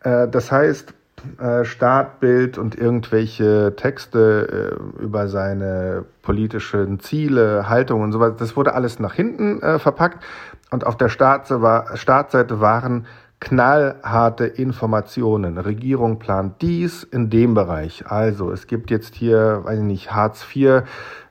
Äh, 0.01 0.29
das 0.29 0.51
heißt, 0.51 0.95
äh, 1.39 1.65
Startbild 1.65 2.57
und 2.57 2.77
irgendwelche 2.77 3.75
Texte 3.77 4.79
äh, 5.01 5.03
über 5.03 5.29
seine 5.29 6.05
politischen 6.23 7.01
Ziele, 7.01 7.69
Haltung 7.69 8.03
und 8.03 8.13
so 8.13 8.21
weiter. 8.21 8.37
Das 8.39 8.57
wurde 8.57 8.75
alles 8.75 8.99
nach 8.99 9.15
hinten 9.15 9.61
verpackt 9.79 10.25
und 10.71 10.87
auf 10.87 10.97
der 10.97 11.09
Startseite 11.09 12.61
waren 12.61 13.07
knallharte 13.39 14.47
Informationen. 14.47 15.59
Regierung 15.59 16.19
plant 16.19 16.63
dies 16.63 17.05
in 17.05 17.31
dem 17.31 17.55
Bereich. 17.55 18.05
Also 18.07 18.51
es 18.51 18.67
gibt 18.67 18.91
jetzt 18.91 19.15
hier, 19.15 19.61
weiß 19.65 19.79
ich 19.79 19.85
nicht, 19.85 20.13
Hartz 20.13 20.45
IV 20.55 20.83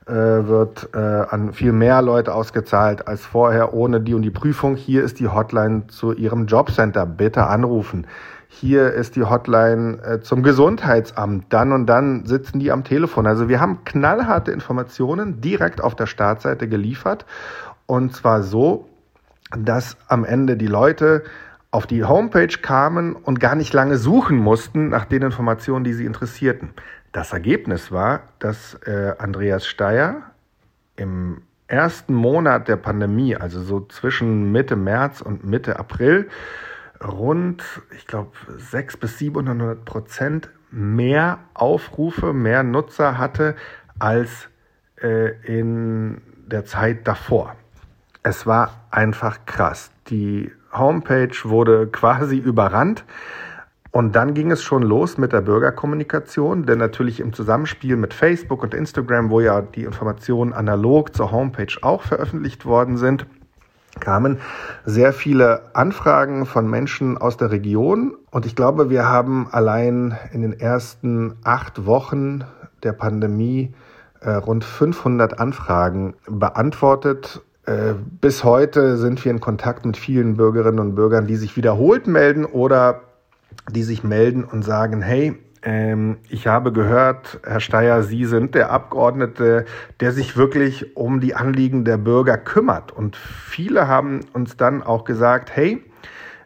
äh, 0.06 0.12
wird 0.14 0.90
äh, 0.94 0.98
an 0.98 1.52
viel 1.52 1.72
mehr 1.72 2.00
Leute 2.02 2.32
ausgezahlt 2.32 3.08
als 3.08 3.26
vorher 3.26 3.74
ohne 3.74 4.00
die 4.00 4.14
und 4.14 4.22
die 4.22 4.30
Prüfung. 4.30 4.76
Hier 4.76 5.02
ist 5.02 5.18
die 5.18 5.28
Hotline 5.28 5.88
zu 5.88 6.12
Ihrem 6.12 6.46
Jobcenter. 6.46 7.06
Bitte 7.06 7.46
anrufen 7.46 8.06
hier 8.48 8.92
ist 8.92 9.16
die 9.16 9.24
Hotline 9.24 9.98
äh, 10.02 10.20
zum 10.20 10.42
Gesundheitsamt, 10.42 11.46
dann 11.50 11.72
und 11.72 11.86
dann 11.86 12.24
sitzen 12.24 12.58
die 12.58 12.72
am 12.72 12.84
Telefon. 12.84 13.26
Also 13.26 13.48
wir 13.48 13.60
haben 13.60 13.84
knallharte 13.84 14.50
Informationen 14.50 15.40
direkt 15.40 15.82
auf 15.82 15.94
der 15.94 16.06
Startseite 16.06 16.68
geliefert 16.68 17.26
und 17.86 18.14
zwar 18.14 18.42
so, 18.42 18.88
dass 19.50 19.96
am 20.08 20.24
Ende 20.24 20.56
die 20.56 20.66
Leute 20.66 21.24
auf 21.70 21.86
die 21.86 22.04
Homepage 22.04 22.58
kamen 22.62 23.14
und 23.14 23.40
gar 23.40 23.54
nicht 23.54 23.72
lange 23.72 23.96
suchen 23.96 24.38
mussten 24.38 24.88
nach 24.88 25.04
den 25.04 25.22
Informationen, 25.22 25.84
die 25.84 25.92
sie 25.92 26.06
interessierten. 26.06 26.70
Das 27.12 27.32
Ergebnis 27.32 27.92
war, 27.92 28.22
dass 28.38 28.74
äh, 28.86 29.14
Andreas 29.18 29.66
Steyer 29.66 30.22
im 30.96 31.42
ersten 31.68 32.14
Monat 32.14 32.68
der 32.68 32.76
Pandemie, 32.76 33.36
also 33.36 33.60
so 33.62 33.80
zwischen 33.80 34.52
Mitte 34.52 34.76
März 34.76 35.20
und 35.20 35.44
Mitte 35.44 35.78
April, 35.78 36.28
rund, 37.04 37.62
ich 37.94 38.06
glaube, 38.06 38.32
600 38.56 39.00
bis 39.00 39.18
700 39.18 39.84
Prozent 39.84 40.48
mehr 40.70 41.38
Aufrufe, 41.54 42.32
mehr 42.32 42.62
Nutzer 42.62 43.18
hatte 43.18 43.56
als 43.98 44.48
äh, 45.02 45.32
in 45.42 46.20
der 46.46 46.64
Zeit 46.64 47.06
davor. 47.06 47.56
Es 48.28 48.44
war 48.44 48.70
einfach 48.90 49.46
krass. 49.46 49.92
Die 50.08 50.50
Homepage 50.72 51.36
wurde 51.44 51.86
quasi 51.86 52.36
überrannt. 52.36 53.04
Und 53.92 54.16
dann 54.16 54.34
ging 54.34 54.50
es 54.50 54.64
schon 54.64 54.82
los 54.82 55.16
mit 55.16 55.32
der 55.32 55.42
Bürgerkommunikation, 55.42 56.66
denn 56.66 56.78
natürlich 56.78 57.20
im 57.20 57.32
Zusammenspiel 57.32 57.94
mit 57.94 58.12
Facebook 58.12 58.64
und 58.64 58.74
Instagram, 58.74 59.30
wo 59.30 59.38
ja 59.38 59.62
die 59.62 59.84
Informationen 59.84 60.52
analog 60.52 61.14
zur 61.14 61.30
Homepage 61.30 61.72
auch 61.82 62.02
veröffentlicht 62.02 62.66
worden 62.66 62.96
sind, 62.96 63.26
kamen 64.00 64.40
sehr 64.84 65.12
viele 65.12 65.76
Anfragen 65.76 66.46
von 66.46 66.68
Menschen 66.68 67.18
aus 67.18 67.36
der 67.36 67.52
Region. 67.52 68.16
Und 68.32 68.44
ich 68.44 68.56
glaube, 68.56 68.90
wir 68.90 69.08
haben 69.08 69.46
allein 69.52 70.18
in 70.32 70.42
den 70.42 70.52
ersten 70.52 71.36
acht 71.44 71.86
Wochen 71.86 72.42
der 72.82 72.92
Pandemie 72.92 73.72
äh, 74.20 74.30
rund 74.32 74.64
500 74.64 75.38
Anfragen 75.38 76.14
beantwortet. 76.28 77.42
Äh, 77.66 77.94
bis 78.20 78.44
heute 78.44 78.96
sind 78.96 79.24
wir 79.24 79.32
in 79.32 79.40
Kontakt 79.40 79.84
mit 79.84 79.96
vielen 79.96 80.36
Bürgerinnen 80.36 80.78
und 80.78 80.94
Bürgern, 80.94 81.26
die 81.26 81.34
sich 81.34 81.56
wiederholt 81.56 82.06
melden 82.06 82.44
oder 82.44 83.00
die 83.70 83.82
sich 83.82 84.04
melden 84.04 84.44
und 84.44 84.62
sagen, 84.62 85.02
hey, 85.02 85.36
ähm, 85.62 86.18
ich 86.28 86.46
habe 86.46 86.72
gehört, 86.72 87.40
Herr 87.44 87.58
Steyer, 87.58 88.04
Sie 88.04 88.24
sind 88.24 88.54
der 88.54 88.70
Abgeordnete, 88.70 89.64
der 89.98 90.12
sich 90.12 90.36
wirklich 90.36 90.96
um 90.96 91.20
die 91.20 91.34
Anliegen 91.34 91.84
der 91.84 91.96
Bürger 91.96 92.38
kümmert. 92.38 92.92
Und 92.92 93.16
viele 93.16 93.88
haben 93.88 94.20
uns 94.32 94.56
dann 94.56 94.84
auch 94.84 95.04
gesagt, 95.04 95.50
hey, 95.52 95.82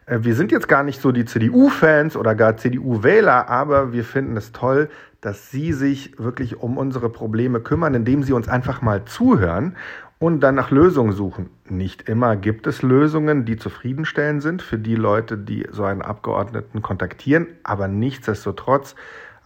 äh, 0.07 0.19
wir 0.21 0.33
sind 0.33 0.51
jetzt 0.51 0.67
gar 0.67 0.83
nicht 0.83 1.01
so 1.01 1.11
die 1.11 1.25
CDU-Fans 1.25 2.17
oder 2.17 2.33
gar 2.33 2.57
CDU-Wähler, 2.57 3.47
aber 3.47 3.93
wir 3.93 4.05
finden 4.05 4.35
es 4.37 4.53
toll, 4.53 4.89
dass 5.21 5.51
Sie 5.51 5.71
sich 5.71 6.17
wirklich 6.17 6.57
um 6.57 6.79
unsere 6.79 7.09
Probleme 7.09 7.59
kümmern, 7.59 7.93
indem 7.93 8.23
Sie 8.23 8.33
uns 8.33 8.49
einfach 8.49 8.81
mal 8.81 9.05
zuhören 9.05 9.75
und 10.21 10.41
dann 10.41 10.53
nach 10.53 10.69
Lösungen 10.69 11.13
suchen. 11.13 11.49
Nicht 11.67 12.07
immer 12.07 12.35
gibt 12.35 12.67
es 12.67 12.83
Lösungen, 12.83 13.43
die 13.43 13.57
zufriedenstellend 13.57 14.43
sind 14.43 14.61
für 14.61 14.77
die 14.77 14.93
Leute, 14.93 15.35
die 15.35 15.67
so 15.71 15.83
einen 15.83 16.03
Abgeordneten 16.03 16.83
kontaktieren, 16.83 17.47
aber 17.63 17.87
nichtsdestotrotz 17.87 18.95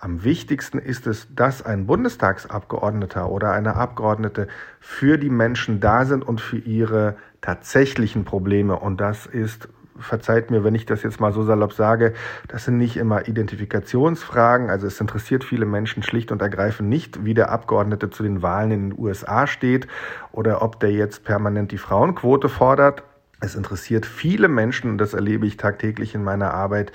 am 0.02 0.26
wichtigsten 0.26 0.78
ist 0.78 1.08
es, 1.08 1.34
dass 1.34 1.66
ein 1.66 1.88
Bundestagsabgeordneter 1.88 3.30
oder 3.30 3.54
eine 3.54 3.78
Abgeordnete 3.78 4.50
für 4.82 5.18
die 5.18 5.30
Menschen 5.30 5.80
da 5.80 6.04
sind 6.04 6.28
und 6.28 6.42
für 6.42 6.58
ihre 6.58 7.16
tatsächlichen 7.40 8.26
Probleme. 8.26 8.78
Und 8.78 9.00
das 9.00 9.26
ist 9.26 9.70
verzeiht 10.00 10.52
mir, 10.52 10.64
wenn 10.64 10.76
ich 10.76 10.86
das 10.86 11.04
jetzt 11.04 11.20
mal 11.20 11.32
so 11.32 11.44
salopp 11.44 11.74
sage, 11.74 12.14
das 12.48 12.66
sind 12.66 12.78
nicht 12.78 12.98
immer 12.98 13.28
Identifikationsfragen. 13.28 14.70
Also 14.70 14.88
es 14.88 15.00
interessiert 15.00 15.44
viele 15.44 15.66
Menschen 15.66 16.04
schlicht 16.04 16.32
und 16.32 16.42
ergreifend 16.42 16.90
nicht, 16.90 17.26
wie 17.26 17.34
der 17.34 17.52
Abgeordnete 17.52 18.10
zu 18.10 18.24
den 18.24 18.42
Wahlen 18.42 18.72
in 18.72 18.90
den 18.90 19.00
USA 19.00 19.48
steht 19.48 19.88
oder 20.32 20.62
ob 20.62 20.80
der 20.80 20.92
jetzt 20.92 21.24
permanent 21.24 21.72
die 21.72 21.78
Frauenquote 21.78 22.50
fordert. 22.50 23.04
Es 23.42 23.56
interessiert 23.56 24.06
viele 24.06 24.48
Menschen, 24.48 24.92
und 24.92 24.98
das 24.98 25.14
erlebe 25.14 25.46
ich 25.46 25.58
tagtäglich 25.58 26.16
in 26.16 26.24
meiner 26.24 26.54
Arbeit, 26.54 26.92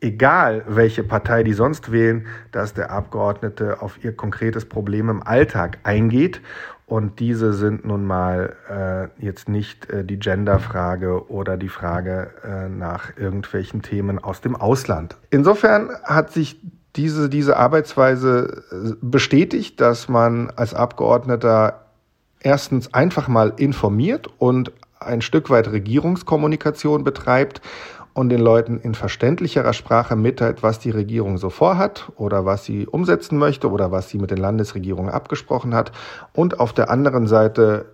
egal 0.00 0.64
welche 0.66 1.04
Partei 1.04 1.44
die 1.44 1.52
sonst 1.52 1.92
wählen, 1.92 2.26
dass 2.50 2.74
der 2.74 2.90
Abgeordnete 2.90 3.80
auf 3.80 4.02
ihr 4.02 4.14
konkretes 4.14 4.64
Problem 4.64 5.08
im 5.08 5.22
Alltag 5.22 5.78
eingeht 5.84 6.40
und 6.92 7.20
diese 7.20 7.54
sind 7.54 7.86
nun 7.86 8.04
mal 8.04 8.54
äh, 8.68 9.24
jetzt 9.24 9.48
nicht 9.48 9.88
äh, 9.88 10.04
die 10.04 10.18
Genderfrage 10.18 11.30
oder 11.30 11.56
die 11.56 11.70
Frage 11.70 12.32
äh, 12.44 12.68
nach 12.68 13.16
irgendwelchen 13.16 13.80
Themen 13.80 14.18
aus 14.18 14.42
dem 14.42 14.54
Ausland. 14.54 15.16
Insofern 15.30 15.88
hat 16.04 16.32
sich 16.32 16.60
diese, 16.94 17.30
diese 17.30 17.56
Arbeitsweise 17.56 18.62
äh, 18.70 18.90
bestätigt, 19.00 19.80
dass 19.80 20.10
man 20.10 20.50
als 20.50 20.74
Abgeordneter 20.74 21.86
erstens 22.40 22.92
einfach 22.92 23.26
mal 23.26 23.54
informiert 23.56 24.28
und 24.36 24.70
ein 25.00 25.22
Stück 25.22 25.48
weit 25.48 25.72
Regierungskommunikation 25.72 27.04
betreibt 27.04 27.62
und 28.14 28.28
den 28.28 28.40
Leuten 28.40 28.78
in 28.78 28.94
verständlicherer 28.94 29.72
Sprache 29.72 30.16
mitteilt, 30.16 30.62
was 30.62 30.78
die 30.78 30.90
Regierung 30.90 31.38
so 31.38 31.50
vorhat 31.50 32.10
oder 32.16 32.44
was 32.44 32.64
sie 32.64 32.86
umsetzen 32.86 33.38
möchte 33.38 33.70
oder 33.70 33.90
was 33.90 34.08
sie 34.08 34.18
mit 34.18 34.30
den 34.30 34.38
Landesregierungen 34.38 35.10
abgesprochen 35.10 35.74
hat 35.74 35.92
und 36.32 36.60
auf 36.60 36.72
der 36.72 36.90
anderen 36.90 37.26
Seite 37.26 37.86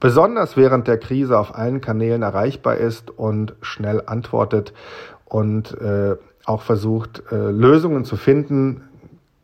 besonders 0.00 0.56
während 0.56 0.86
der 0.86 0.98
Krise 0.98 1.38
auf 1.38 1.54
allen 1.54 1.80
Kanälen 1.80 2.22
erreichbar 2.22 2.76
ist 2.76 3.10
und 3.10 3.54
schnell 3.62 4.02
antwortet 4.06 4.72
und 5.24 5.80
äh, 5.80 6.16
auch 6.44 6.62
versucht, 6.62 7.22
äh, 7.30 7.36
Lösungen 7.36 8.04
zu 8.04 8.16
finden. 8.16 8.82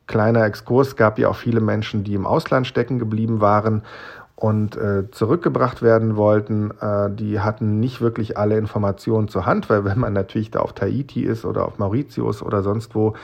Kleiner 0.06 0.44
Exkurs, 0.44 0.96
gab 0.96 1.18
ja 1.18 1.28
auch 1.28 1.36
viele 1.36 1.60
Menschen, 1.60 2.04
die 2.04 2.14
im 2.14 2.26
Ausland 2.26 2.66
stecken 2.66 2.98
geblieben 2.98 3.40
waren 3.40 3.82
und 4.38 4.76
äh, 4.76 5.10
zurückgebracht 5.10 5.82
werden 5.82 6.14
wollten, 6.14 6.70
äh, 6.80 7.10
die 7.10 7.40
hatten 7.40 7.80
nicht 7.80 8.00
wirklich 8.00 8.38
alle 8.38 8.56
Informationen 8.56 9.26
zur 9.26 9.46
Hand, 9.46 9.68
weil 9.68 9.84
wenn 9.84 9.98
man 9.98 10.12
natürlich 10.12 10.52
da 10.52 10.60
auf 10.60 10.74
Tahiti 10.74 11.24
ist 11.24 11.44
oder 11.44 11.66
auf 11.66 11.80
Mauritius 11.80 12.40
oder 12.40 12.62
sonst 12.62 12.94
wo, 12.94 13.14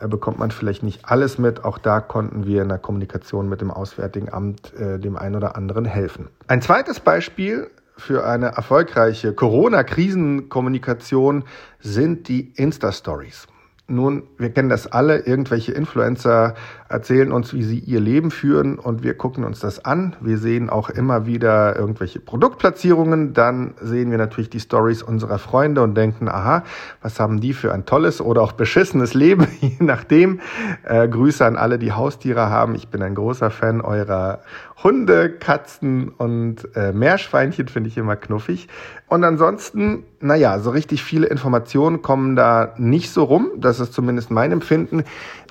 äh, 0.00 0.08
bekommt 0.08 0.40
man 0.40 0.50
vielleicht 0.50 0.82
nicht 0.82 1.02
alles 1.04 1.38
mit. 1.38 1.64
Auch 1.64 1.78
da 1.78 2.00
konnten 2.00 2.44
wir 2.44 2.62
in 2.62 2.70
der 2.70 2.78
Kommunikation 2.78 3.48
mit 3.48 3.60
dem 3.60 3.70
Auswärtigen 3.70 4.32
Amt 4.32 4.74
äh, 4.74 4.98
dem 4.98 5.16
einen 5.16 5.36
oder 5.36 5.54
anderen 5.54 5.84
helfen. 5.84 6.26
Ein 6.48 6.60
zweites 6.60 6.98
Beispiel 6.98 7.70
für 7.96 8.26
eine 8.26 8.46
erfolgreiche 8.46 9.32
Corona-Krisenkommunikation 9.32 11.44
sind 11.78 12.26
die 12.26 12.52
Insta-Stories. 12.56 13.46
Nun, 13.86 14.22
wir 14.38 14.48
kennen 14.48 14.70
das 14.70 14.86
alle, 14.86 15.26
irgendwelche 15.26 15.72
Influencer 15.72 16.54
erzählen 16.88 17.30
uns, 17.30 17.52
wie 17.52 17.62
sie 17.62 17.80
ihr 17.80 18.00
Leben 18.00 18.30
führen 18.30 18.78
und 18.78 19.02
wir 19.02 19.12
gucken 19.12 19.44
uns 19.44 19.60
das 19.60 19.84
an. 19.84 20.16
Wir 20.22 20.38
sehen 20.38 20.70
auch 20.70 20.88
immer 20.88 21.26
wieder 21.26 21.76
irgendwelche 21.76 22.18
Produktplatzierungen, 22.18 23.34
dann 23.34 23.74
sehen 23.82 24.10
wir 24.10 24.16
natürlich 24.16 24.48
die 24.48 24.60
Stories 24.60 25.02
unserer 25.02 25.38
Freunde 25.38 25.82
und 25.82 25.94
denken, 25.96 26.28
aha, 26.28 26.64
was 27.02 27.20
haben 27.20 27.42
die 27.42 27.52
für 27.52 27.74
ein 27.74 27.84
tolles 27.84 28.22
oder 28.22 28.40
auch 28.40 28.52
beschissenes 28.52 29.12
Leben, 29.24 29.48
je 29.60 29.76
nachdem. 29.80 30.40
Äh, 30.84 31.06
Grüße 31.06 31.44
an 31.44 31.56
alle, 31.56 31.78
die 31.78 31.92
Haustiere 31.92 32.48
haben. 32.48 32.74
Ich 32.76 32.88
bin 32.88 33.02
ein 33.02 33.14
großer 33.14 33.50
Fan 33.50 33.82
eurer 33.82 34.40
Hunde, 34.84 35.30
Katzen 35.30 36.10
und 36.10 36.68
äh, 36.76 36.92
Meerschweinchen, 36.92 37.68
finde 37.68 37.88
ich 37.88 37.96
immer 37.96 38.16
knuffig. 38.16 38.68
Und 39.08 39.24
ansonsten, 39.24 40.04
naja, 40.20 40.58
so 40.58 40.70
richtig 40.70 41.02
viele 41.02 41.26
Informationen 41.26 42.02
kommen 42.02 42.36
da 42.36 42.74
nicht 42.76 43.10
so 43.10 43.24
rum. 43.24 43.50
Das 43.56 43.80
ist 43.80 43.94
zumindest 43.94 44.30
mein 44.30 44.52
Empfinden. 44.52 45.04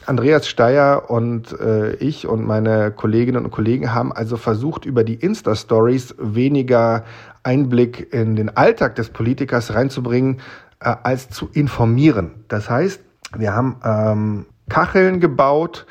Andreas 0.06 0.48
Steyer 0.48 1.10
und 1.10 1.60
äh, 1.60 1.96
ich 1.96 2.28
und 2.28 2.46
meine 2.46 2.92
Kolleginnen 2.92 3.44
und 3.44 3.52
Kollegen 3.52 3.94
haben 3.94 4.14
also 4.14 4.38
versucht, 4.38 4.86
über 4.86 5.04
die 5.04 5.16
Insta-Stories 5.16 6.16
weniger 6.20 7.04
Einblick 7.42 8.14
in 8.14 8.36
den 8.36 8.56
Alltag 8.56 8.96
des 8.96 9.10
Politikers 9.10 9.74
reinzubringen, 9.74 10.42
äh, 10.80 10.96
als 11.04 11.30
zu 11.30 11.50
informieren. 11.54 12.44
Das 12.50 12.70
heißt, 12.70 13.02
wir 13.36 13.56
haben 13.56 13.78
ähm, 13.84 14.46
Kacheln 14.70 15.20
gebaut, 15.20 15.88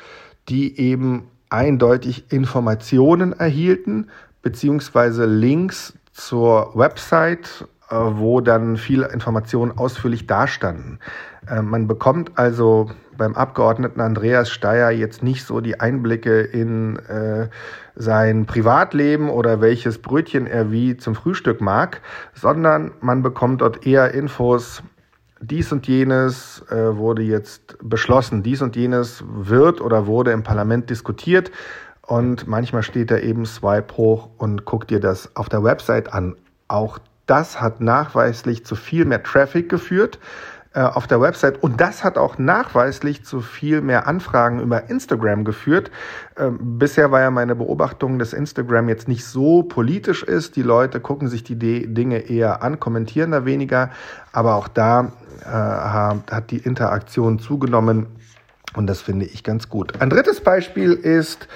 die 0.47 0.79
eben 0.79 1.27
eindeutig 1.53 2.31
Informationen 2.31 3.31
erhielten, 3.31 4.07
beziehungsweise 4.41 5.25
Links 5.25 5.93
zur 6.11 6.71
Website, 6.75 7.67
äh, 7.89 7.95
wo 7.95 8.41
dann 8.41 8.75
viele 8.77 9.07
Informationen 9.07 9.77
ausführlich 9.77 10.27
dastanden. 10.27 10.99
Äh, 11.47 11.61
man 11.61 11.87
bekommt 11.87 12.31
also 12.37 12.89
beim 13.17 13.35
Abgeordneten 13.35 14.01
Andreas 14.01 14.49
Steyer 14.49 14.89
jetzt 14.89 15.21
nicht 15.21 15.45
so 15.45 15.61
die 15.61 15.79
Einblicke 15.79 16.41
in 16.41 16.97
äh, 16.97 17.47
sein 17.95 18.45
Privatleben 18.47 19.29
oder 19.29 19.61
welches 19.61 19.99
Brötchen 19.99 20.47
er 20.47 20.71
wie 20.71 20.97
zum 20.97 21.13
Frühstück 21.13 21.61
mag, 21.61 22.01
sondern 22.33 22.91
man 23.01 23.21
bekommt 23.21 23.61
dort 23.61 23.85
eher 23.85 24.13
Infos, 24.13 24.81
dies 25.47 25.71
und 25.71 25.87
jenes 25.87 26.63
äh, 26.69 26.95
wurde 26.95 27.21
jetzt 27.21 27.77
beschlossen, 27.81 28.43
dies 28.43 28.61
und 28.61 28.75
jenes 28.75 29.23
wird 29.27 29.81
oder 29.81 30.07
wurde 30.07 30.31
im 30.31 30.43
Parlament 30.43 30.89
diskutiert 30.89 31.51
und 32.05 32.47
manchmal 32.47 32.83
steht 32.83 33.11
da 33.11 33.17
eben 33.17 33.45
Swipe 33.45 33.95
hoch 33.97 34.29
und 34.37 34.65
guck 34.65 34.87
dir 34.87 34.99
das 34.99 35.35
auf 35.35 35.49
der 35.49 35.63
Website 35.63 36.13
an. 36.13 36.35
Auch 36.67 36.99
das 37.25 37.61
hat 37.61 37.81
nachweislich 37.81 38.65
zu 38.65 38.75
viel 38.75 39.05
mehr 39.05 39.23
Traffic 39.23 39.69
geführt 39.69 40.19
äh, 40.73 40.81
auf 40.81 41.07
der 41.07 41.21
Website. 41.21 41.61
Und 41.61 41.79
das 41.79 42.03
hat 42.03 42.17
auch 42.17 42.37
nachweislich 42.37 43.23
zu 43.23 43.41
viel 43.41 43.81
mehr 43.81 44.07
Anfragen 44.07 44.59
über 44.59 44.89
Instagram 44.89 45.45
geführt. 45.45 45.91
Ähm, 46.35 46.57
bisher 46.79 47.11
war 47.11 47.21
ja 47.21 47.31
meine 47.31 47.55
Beobachtung, 47.55 48.19
dass 48.19 48.33
Instagram 48.33 48.89
jetzt 48.89 49.07
nicht 49.07 49.23
so 49.23 49.63
politisch 49.63 50.23
ist. 50.23 50.55
Die 50.55 50.63
Leute 50.63 50.99
gucken 50.99 51.27
sich 51.27 51.43
die 51.43 51.57
Dinge 51.57 52.17
eher 52.29 52.63
an, 52.63 52.79
kommentieren 52.79 53.31
da 53.31 53.45
weniger. 53.45 53.91
Aber 54.31 54.55
auch 54.55 54.67
da 54.67 55.13
hat 55.45 56.51
die 56.51 56.57
Interaktion 56.57 57.39
zugenommen. 57.39 58.07
Und 58.75 58.87
das 58.87 59.01
finde 59.01 59.25
ich 59.25 59.43
ganz 59.43 59.69
gut. 59.69 60.01
Ein 60.01 60.09
drittes 60.09 60.41
Beispiel 60.41 60.93
ist 60.93 61.47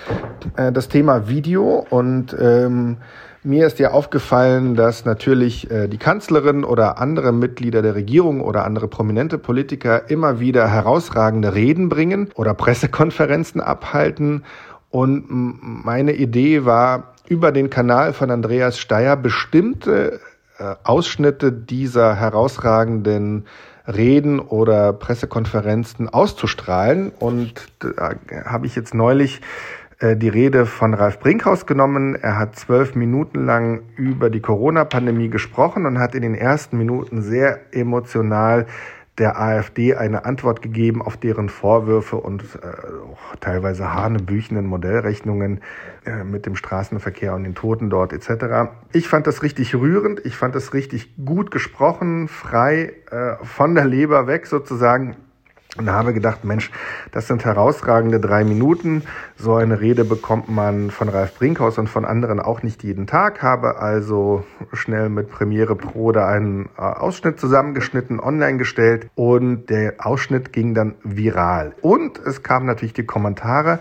äh, 0.56 0.72
das 0.72 0.88
Thema 0.88 1.28
Video 1.28 1.86
und 1.90 2.36
ähm, 2.40 2.98
mir 3.44 3.66
ist 3.66 3.80
ja 3.80 3.92
aufgefallen, 3.92 4.76
dass 4.76 5.06
natürlich 5.06 5.72
äh, 5.72 5.88
die 5.88 5.98
Kanzlerin 5.98 6.64
oder 6.64 7.00
andere 7.00 7.32
Mitglieder 7.32 7.82
der 7.82 7.96
Regierung 7.96 8.42
oder 8.42 8.66
andere 8.66 8.88
prominente 8.88 9.38
Politiker 9.38 10.10
immer 10.10 10.40
wieder 10.40 10.68
herausragende 10.68 11.56
Reden 11.56 11.90
bringen 11.90 12.30
oder 12.36 12.54
Pressekonferenzen 12.54 13.62
abhalten. 13.62 14.44
Und 14.90 15.26
meine 15.30 16.14
Idee 16.14 16.66
war, 16.66 17.14
über 17.28 17.52
den 17.52 17.70
Kanal 17.70 18.14
von 18.14 18.32
Andreas 18.32 18.80
Steyer 18.80 19.18
bestimmte 19.18 20.14
äh, 20.14 20.20
Ausschnitte 20.84 21.52
dieser 21.52 22.16
herausragenden 22.16 23.46
Reden 23.88 24.40
oder 24.40 24.94
Pressekonferenzen 24.94 26.10
auszustrahlen. 26.10 27.12
Und 27.20 27.54
da 27.80 28.16
habe 28.46 28.66
ich 28.66 28.76
jetzt 28.76 28.94
neulich 28.94 29.42
äh, 30.00 30.16
die 30.16 30.30
Rede 30.30 30.66
von 30.66 30.94
Ralf 30.94 31.20
Brinkhaus 31.20 31.66
genommen. 31.66 32.16
Er 32.16 32.38
hat 32.38 32.56
zwölf 32.56 32.96
Minuten 32.96 33.46
lang 33.46 33.82
über 33.96 34.30
die 34.30 34.42
Corona-Pandemie 34.42 35.30
gesprochen 35.30 35.86
und 35.86 36.00
hat 36.00 36.16
in 36.16 36.22
den 36.22 36.36
ersten 36.36 36.78
Minuten 36.78 37.22
sehr 37.22 37.74
emotional 37.74 38.68
der 39.18 39.40
AfD 39.40 39.96
eine 39.96 40.26
Antwort 40.26 40.62
gegeben 40.62 41.02
auf 41.02 41.18
deren 41.18 41.50
Vorwürfe 41.50 42.18
und 42.18 42.44
äh, 42.44 43.38
teilweise 43.40 43.94
hanebüchenden 43.94 44.66
Modellrechnungen 44.68 45.62
äh, 46.06 46.24
mit 46.24 46.46
dem 46.46 46.56
Straßenverkehr 46.56 47.34
und 47.34 47.44
den 47.44 47.56
Toten 47.56 47.90
dort 47.90 48.14
etc. 48.14 48.72
Ich 48.94 49.08
fand 49.08 49.26
das 49.26 49.42
richtig 49.42 49.74
rührend, 49.76 50.24
ich 50.26 50.36
fand 50.36 50.54
das 50.56 50.74
richtig 50.74 51.16
gut 51.24 51.50
gesprochen, 51.50 52.28
frei 52.28 52.94
äh, 53.10 53.44
von 53.44 53.74
der 53.74 53.86
Leber 53.86 54.28
weg 54.28 54.46
sozusagen. 54.46 55.16
Und 55.78 55.92
habe 55.92 56.14
gedacht, 56.14 56.44
Mensch, 56.44 56.72
das 57.12 57.28
sind 57.28 57.46
herausragende 57.46 58.20
drei 58.20 58.44
Minuten. 58.44 59.04
So 59.38 59.56
eine 59.56 59.80
Rede 59.80 60.06
bekommt 60.06 60.50
man 60.50 60.90
von 60.90 61.08
Ralf 61.08 61.36
Brinkhaus 61.36 61.78
und 61.78 61.88
von 61.88 62.04
anderen 62.04 62.40
auch 62.40 62.64
nicht 62.64 62.84
jeden 62.84 63.06
Tag. 63.06 63.44
Habe 63.44 63.78
also 63.78 64.44
schnell 64.74 65.10
mit 65.10 65.30
Premiere 65.30 65.76
Pro 65.76 66.12
da 66.12 66.28
einen 66.28 66.70
äh, 66.78 66.82
Ausschnitt 66.82 67.40
zusammengeschnitten, 67.40 68.20
online 68.20 68.58
gestellt 68.58 69.10
und 69.16 69.70
der 69.70 69.96
Ausschnitt 70.00 70.52
ging 70.52 70.74
dann 70.74 70.96
viral. 71.04 71.74
Und 71.82 72.18
es 72.20 72.42
kamen 72.42 72.66
natürlich 72.66 72.94
die 72.94 73.06
Kommentare. 73.06 73.80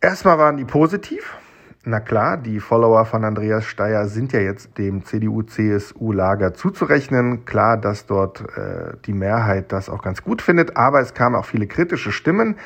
Erstmal 0.00 0.38
waren 0.38 0.56
die 0.56 0.64
positiv. 0.64 1.39
Na 1.82 1.98
klar, 1.98 2.36
die 2.36 2.60
Follower 2.60 3.06
von 3.06 3.24
Andreas 3.24 3.64
Steyer 3.64 4.06
sind 4.06 4.34
ja 4.34 4.40
jetzt 4.40 4.76
dem 4.76 5.02
CDU-CSU-Lager 5.02 6.52
zuzurechnen. 6.52 7.46
Klar, 7.46 7.78
dass 7.78 8.04
dort 8.04 8.42
äh, 8.54 8.98
die 9.06 9.14
Mehrheit 9.14 9.72
das 9.72 9.88
auch 9.88 10.02
ganz 10.02 10.22
gut 10.22 10.42
findet, 10.42 10.76
aber 10.76 11.00
es 11.00 11.14
kamen 11.14 11.34
auch 11.36 11.46
viele 11.46 11.66
kritische 11.66 12.12
Stimmen. 12.12 12.56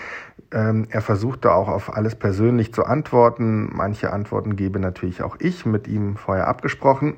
Ähm, 0.50 0.88
er 0.90 1.00
versuchte 1.00 1.52
auch 1.52 1.68
auf 1.68 1.96
alles 1.96 2.16
persönlich 2.16 2.74
zu 2.74 2.86
antworten. 2.86 3.70
Manche 3.72 4.12
Antworten 4.12 4.56
gebe 4.56 4.80
natürlich 4.80 5.22
auch 5.22 5.36
ich, 5.38 5.64
mit 5.64 5.86
ihm 5.86 6.16
vorher 6.16 6.48
abgesprochen. 6.48 7.14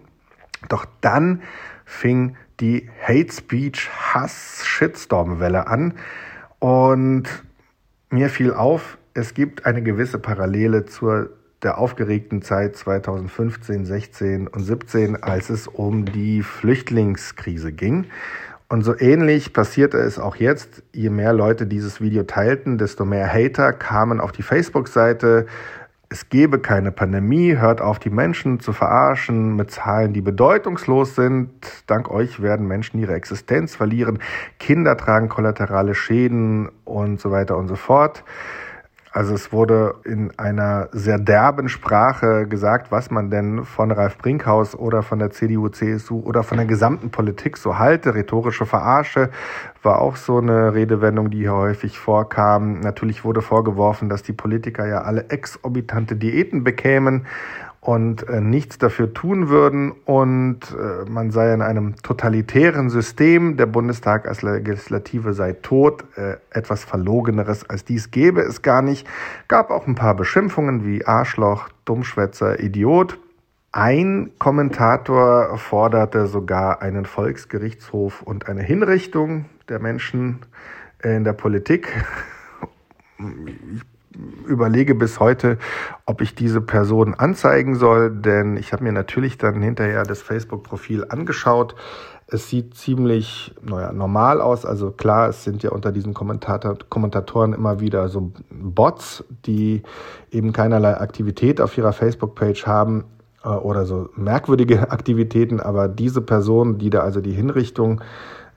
Doch 0.68 0.84
dann 1.00 1.40
fing 1.86 2.36
die 2.60 2.90
Hate 3.02 3.32
Speech 3.32 3.90
Hass 3.90 4.66
Shitstorm 4.66 5.40
Welle 5.40 5.66
an 5.66 5.94
und 6.58 7.24
mir 8.10 8.28
fiel 8.28 8.52
auf, 8.52 8.98
es 9.14 9.32
gibt 9.32 9.64
eine 9.64 9.82
gewisse 9.82 10.18
Parallele 10.18 10.84
zur 10.84 11.30
der 11.62 11.78
aufgeregten 11.78 12.42
Zeit 12.42 12.76
2015, 12.76 13.84
16 13.84 14.46
und 14.46 14.62
17, 14.62 15.22
als 15.22 15.50
es 15.50 15.66
um 15.66 16.04
die 16.04 16.42
Flüchtlingskrise 16.42 17.72
ging. 17.72 18.06
Und 18.68 18.82
so 18.82 18.98
ähnlich 18.98 19.52
passierte 19.52 19.98
es 19.98 20.18
auch 20.18 20.36
jetzt. 20.36 20.82
Je 20.92 21.08
mehr 21.10 21.32
Leute 21.32 21.66
dieses 21.66 22.00
Video 22.00 22.24
teilten, 22.24 22.78
desto 22.78 23.04
mehr 23.04 23.32
Hater 23.32 23.72
kamen 23.72 24.20
auf 24.20 24.32
die 24.32 24.42
Facebook-Seite. 24.42 25.46
Es 26.08 26.28
gebe 26.28 26.58
keine 26.58 26.92
Pandemie, 26.92 27.56
hört 27.56 27.80
auf, 27.80 27.98
die 27.98 28.10
Menschen 28.10 28.60
zu 28.60 28.72
verarschen 28.72 29.56
mit 29.56 29.70
Zahlen, 29.70 30.12
die 30.12 30.20
bedeutungslos 30.20 31.14
sind. 31.14 31.50
Dank 31.86 32.10
euch 32.10 32.40
werden 32.40 32.66
Menschen 32.66 33.00
ihre 33.00 33.14
Existenz 33.14 33.74
verlieren. 33.74 34.20
Kinder 34.58 34.96
tragen 34.96 35.28
kollaterale 35.28 35.94
Schäden 35.94 36.68
und 36.84 37.20
so 37.20 37.30
weiter 37.30 37.56
und 37.56 37.68
so 37.68 37.76
fort. 37.76 38.24
Also 39.16 39.32
es 39.32 39.50
wurde 39.50 39.94
in 40.04 40.30
einer 40.38 40.90
sehr 40.92 41.18
derben 41.18 41.70
Sprache 41.70 42.46
gesagt, 42.46 42.92
was 42.92 43.10
man 43.10 43.30
denn 43.30 43.64
von 43.64 43.90
Ralf 43.90 44.18
Brinkhaus 44.18 44.74
oder 44.74 45.02
von 45.02 45.18
der 45.18 45.30
CDU, 45.30 45.70
CSU 45.70 46.20
oder 46.20 46.42
von 46.42 46.58
der 46.58 46.66
gesamten 46.66 47.10
Politik 47.10 47.56
so 47.56 47.78
halte. 47.78 48.14
Rhetorische 48.14 48.66
Verarsche 48.66 49.30
war 49.82 50.02
auch 50.02 50.16
so 50.16 50.36
eine 50.36 50.74
Redewendung, 50.74 51.30
die 51.30 51.38
hier 51.38 51.54
häufig 51.54 51.98
vorkam. 51.98 52.80
Natürlich 52.80 53.24
wurde 53.24 53.40
vorgeworfen, 53.40 54.10
dass 54.10 54.22
die 54.22 54.34
Politiker 54.34 54.86
ja 54.86 55.00
alle 55.00 55.30
exorbitante 55.30 56.16
Diäten 56.16 56.62
bekämen 56.62 57.26
und 57.86 58.28
äh, 58.28 58.40
nichts 58.40 58.78
dafür 58.78 59.14
tun 59.14 59.48
würden 59.48 59.92
und 60.06 60.58
äh, 60.72 61.08
man 61.08 61.30
sei 61.30 61.54
in 61.54 61.62
einem 61.62 61.94
totalitären 62.02 62.90
System, 62.90 63.56
der 63.56 63.66
Bundestag 63.66 64.26
als 64.26 64.42
Legislative 64.42 65.34
sei 65.34 65.52
tot, 65.52 66.04
äh, 66.16 66.38
etwas 66.50 66.82
Verlogeneres 66.82 67.70
als 67.70 67.84
dies 67.84 68.10
gäbe 68.10 68.40
es 68.40 68.62
gar 68.62 68.82
nicht. 68.82 69.06
Gab 69.46 69.70
auch 69.70 69.86
ein 69.86 69.94
paar 69.94 70.16
Beschimpfungen 70.16 70.84
wie 70.84 71.06
Arschloch, 71.06 71.68
Dummschwätzer, 71.84 72.58
Idiot. 72.58 73.20
Ein 73.70 74.32
Kommentator 74.40 75.56
forderte 75.56 76.26
sogar 76.26 76.82
einen 76.82 77.04
Volksgerichtshof 77.04 78.20
und 78.20 78.48
eine 78.48 78.64
Hinrichtung 78.64 79.44
der 79.68 79.78
Menschen 79.78 80.40
in 81.04 81.22
der 81.22 81.34
Politik. 81.34 81.86
Ich 83.18 83.95
überlege 84.46 84.94
bis 84.94 85.20
heute, 85.20 85.58
ob 86.06 86.20
ich 86.20 86.34
diese 86.34 86.60
Person 86.60 87.14
anzeigen 87.14 87.74
soll, 87.74 88.10
denn 88.10 88.56
ich 88.56 88.72
habe 88.72 88.84
mir 88.84 88.92
natürlich 88.92 89.38
dann 89.38 89.62
hinterher 89.62 90.04
das 90.04 90.22
Facebook-Profil 90.22 91.06
angeschaut. 91.08 91.74
Es 92.28 92.48
sieht 92.48 92.74
ziemlich 92.74 93.54
naja, 93.62 93.92
normal 93.92 94.40
aus. 94.40 94.66
Also 94.66 94.90
klar, 94.90 95.28
es 95.28 95.44
sind 95.44 95.62
ja 95.62 95.70
unter 95.70 95.92
diesen 95.92 96.12
Kommentator 96.12 96.76
Kommentatoren 96.88 97.52
immer 97.52 97.80
wieder 97.80 98.08
so 98.08 98.32
Bots, 98.50 99.24
die 99.46 99.82
eben 100.30 100.52
keinerlei 100.52 100.96
Aktivität 100.96 101.60
auf 101.60 101.76
ihrer 101.78 101.92
Facebook-Page 101.92 102.66
haben 102.66 103.04
äh, 103.44 103.48
oder 103.48 103.84
so 103.84 104.08
merkwürdige 104.16 104.90
Aktivitäten. 104.90 105.60
Aber 105.60 105.86
diese 105.86 106.20
Person, 106.20 106.78
die 106.78 106.90
da 106.90 107.00
also 107.00 107.20
die 107.20 107.32
Hinrichtung 107.32 108.00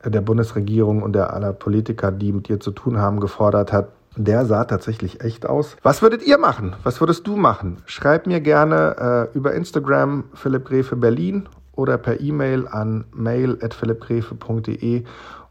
der 0.03 0.21
Bundesregierung 0.21 1.03
und 1.03 1.13
der 1.13 1.33
aller 1.33 1.53
Politiker, 1.53 2.11
die 2.11 2.31
mit 2.31 2.49
ihr 2.49 2.59
zu 2.59 2.71
tun 2.71 2.97
haben, 2.97 3.19
gefordert 3.19 3.73
hat, 3.73 3.89
der 4.19 4.45
sah 4.45 4.65
tatsächlich 4.65 5.21
echt 5.21 5.47
aus. 5.47 5.77
Was 5.81 6.01
würdet 6.01 6.21
ihr 6.25 6.37
machen? 6.37 6.75
Was 6.83 6.99
würdest 6.99 7.25
du 7.25 7.37
machen? 7.37 7.77
Schreib 7.85 8.27
mir 8.27 8.41
gerne 8.41 9.29
äh, 9.33 9.37
über 9.37 9.53
Instagram 9.53 10.25
Philipp 10.33 10.65
Grefe 10.65 10.97
Berlin 10.97 11.47
oder 11.75 11.97
per 11.97 12.19
E-Mail 12.19 12.67
an 12.67 13.05
mail.philippgrefe.de 13.13 15.05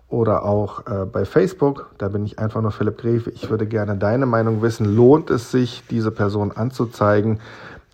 oder 0.09 0.45
auch 0.45 0.87
äh, 0.87 1.07
bei 1.07 1.25
Facebook. 1.25 1.91
Da 1.97 2.09
bin 2.09 2.27
ich 2.27 2.39
einfach 2.39 2.61
nur 2.61 2.71
Philipp 2.71 2.99
Grefe. 2.99 3.31
Ich 3.31 3.49
würde 3.49 3.67
gerne 3.67 3.97
deine 3.97 4.27
Meinung 4.27 4.61
wissen. 4.61 4.95
Lohnt 4.95 5.31
es 5.31 5.51
sich, 5.51 5.85
diese 5.91 6.11
Person 6.11 6.53
anzuzeigen? 6.53 7.41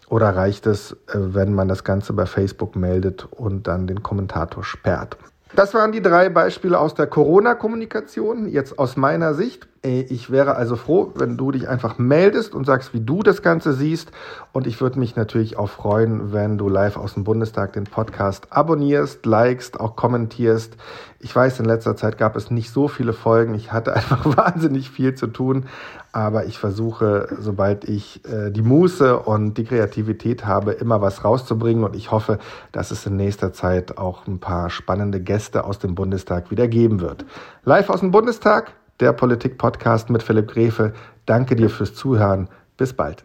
Oder 0.09 0.35
reicht 0.35 0.67
es, 0.67 0.93
äh, 0.93 1.15
wenn 1.15 1.55
man 1.55 1.69
das 1.69 1.85
Ganze 1.85 2.13
bei 2.13 2.27
Facebook 2.27 2.75
meldet 2.75 3.29
und 3.31 3.69
dann 3.69 3.87
den 3.87 4.03
Kommentator 4.03 4.65
sperrt? 4.65 5.17
Das 5.55 5.73
waren 5.73 5.93
die 5.93 6.03
drei 6.03 6.31
Beispiele 6.31 6.81
aus 6.81 6.95
der 6.95 7.07
Corona-Kommunikation. 7.07 8.49
Jetzt 8.49 8.77
aus 8.77 8.97
meiner 8.97 9.35
Sicht. 9.35 9.69
Ich 9.87 10.31
wäre 10.31 10.57
also 10.57 10.77
froh, 10.77 11.13
wenn 11.15 11.37
du 11.37 11.51
dich 11.51 11.69
einfach 11.69 11.99
meldest 11.99 12.55
und 12.55 12.65
sagst, 12.65 12.95
wie 12.95 13.01
du 13.01 13.23
das 13.23 13.43
Ganze 13.43 13.75
siehst. 13.75 14.13
Und 14.53 14.67
ich 14.67 14.81
würde 14.81 14.99
mich 14.99 15.15
natürlich 15.15 15.59
auch 15.59 15.69
freuen, 15.69 16.33
wenn 16.33 16.57
du 16.57 16.71
live 16.71 16.97
aus 16.97 17.13
dem 17.13 17.25
Bundestag 17.25 17.75
den 17.75 17.85
Podcast 17.85 18.47
abonnierst, 18.51 19.27
likest, 19.27 19.79
auch 19.79 19.95
kommentierst. 19.95 20.79
Ich 21.19 21.37
weiß, 21.37 21.61
in 21.61 21.67
letzter 21.67 21.97
Zeit 21.97 22.17
gab 22.17 22.35
es 22.35 22.51
nicht 22.51 22.71
so 22.71 22.89
viele 22.89 23.13
Folgen. 23.13 23.55
Ich 23.55 23.73
hatte 23.73 23.93
einfach 23.95 24.25
wahnsinnig 24.39 24.89
viel 24.89 25.17
zu 25.17 25.27
tun. 25.27 25.67
Aber 26.13 26.47
ich 26.47 26.59
versuche, 26.59 27.29
sobald 27.39 27.87
ich 27.87 28.25
äh, 28.25 28.51
die 28.51 28.63
Muße 28.63 29.19
und 29.19 29.59
die 29.59 29.65
Kreativität 29.65 30.47
habe, 30.47 30.73
immer 30.73 31.03
was 31.03 31.25
rauszubringen. 31.25 31.85
Und 31.85 31.95
ich 31.95 32.11
hoffe, 32.11 32.39
dass 32.73 32.91
es 32.91 33.05
in 33.05 33.17
nächster 33.17 33.53
Zeit 33.53 33.99
auch 33.99 34.27
ein 34.27 34.39
paar 34.41 34.71
spannende 34.71 35.21
Gäste 35.21 35.65
aus 35.65 35.79
dem 35.79 35.95
Bundestag 35.95 36.51
wieder 36.51 36.69
geben 36.69 37.03
wird. 37.03 37.27
Live 37.65 37.91
aus 37.91 38.01
dem 38.01 38.13
Bundestag 38.13 38.73
der 39.01 39.13
Politik-Podcast 39.13 40.11
mit 40.11 40.23
Philipp 40.23 40.53
Grefe. 40.53 40.93
Danke 41.27 41.57
dir 41.57 41.71
fürs 41.71 41.95
Zuhören. 41.95 42.49
Bis 42.77 42.93
bald. 42.93 43.23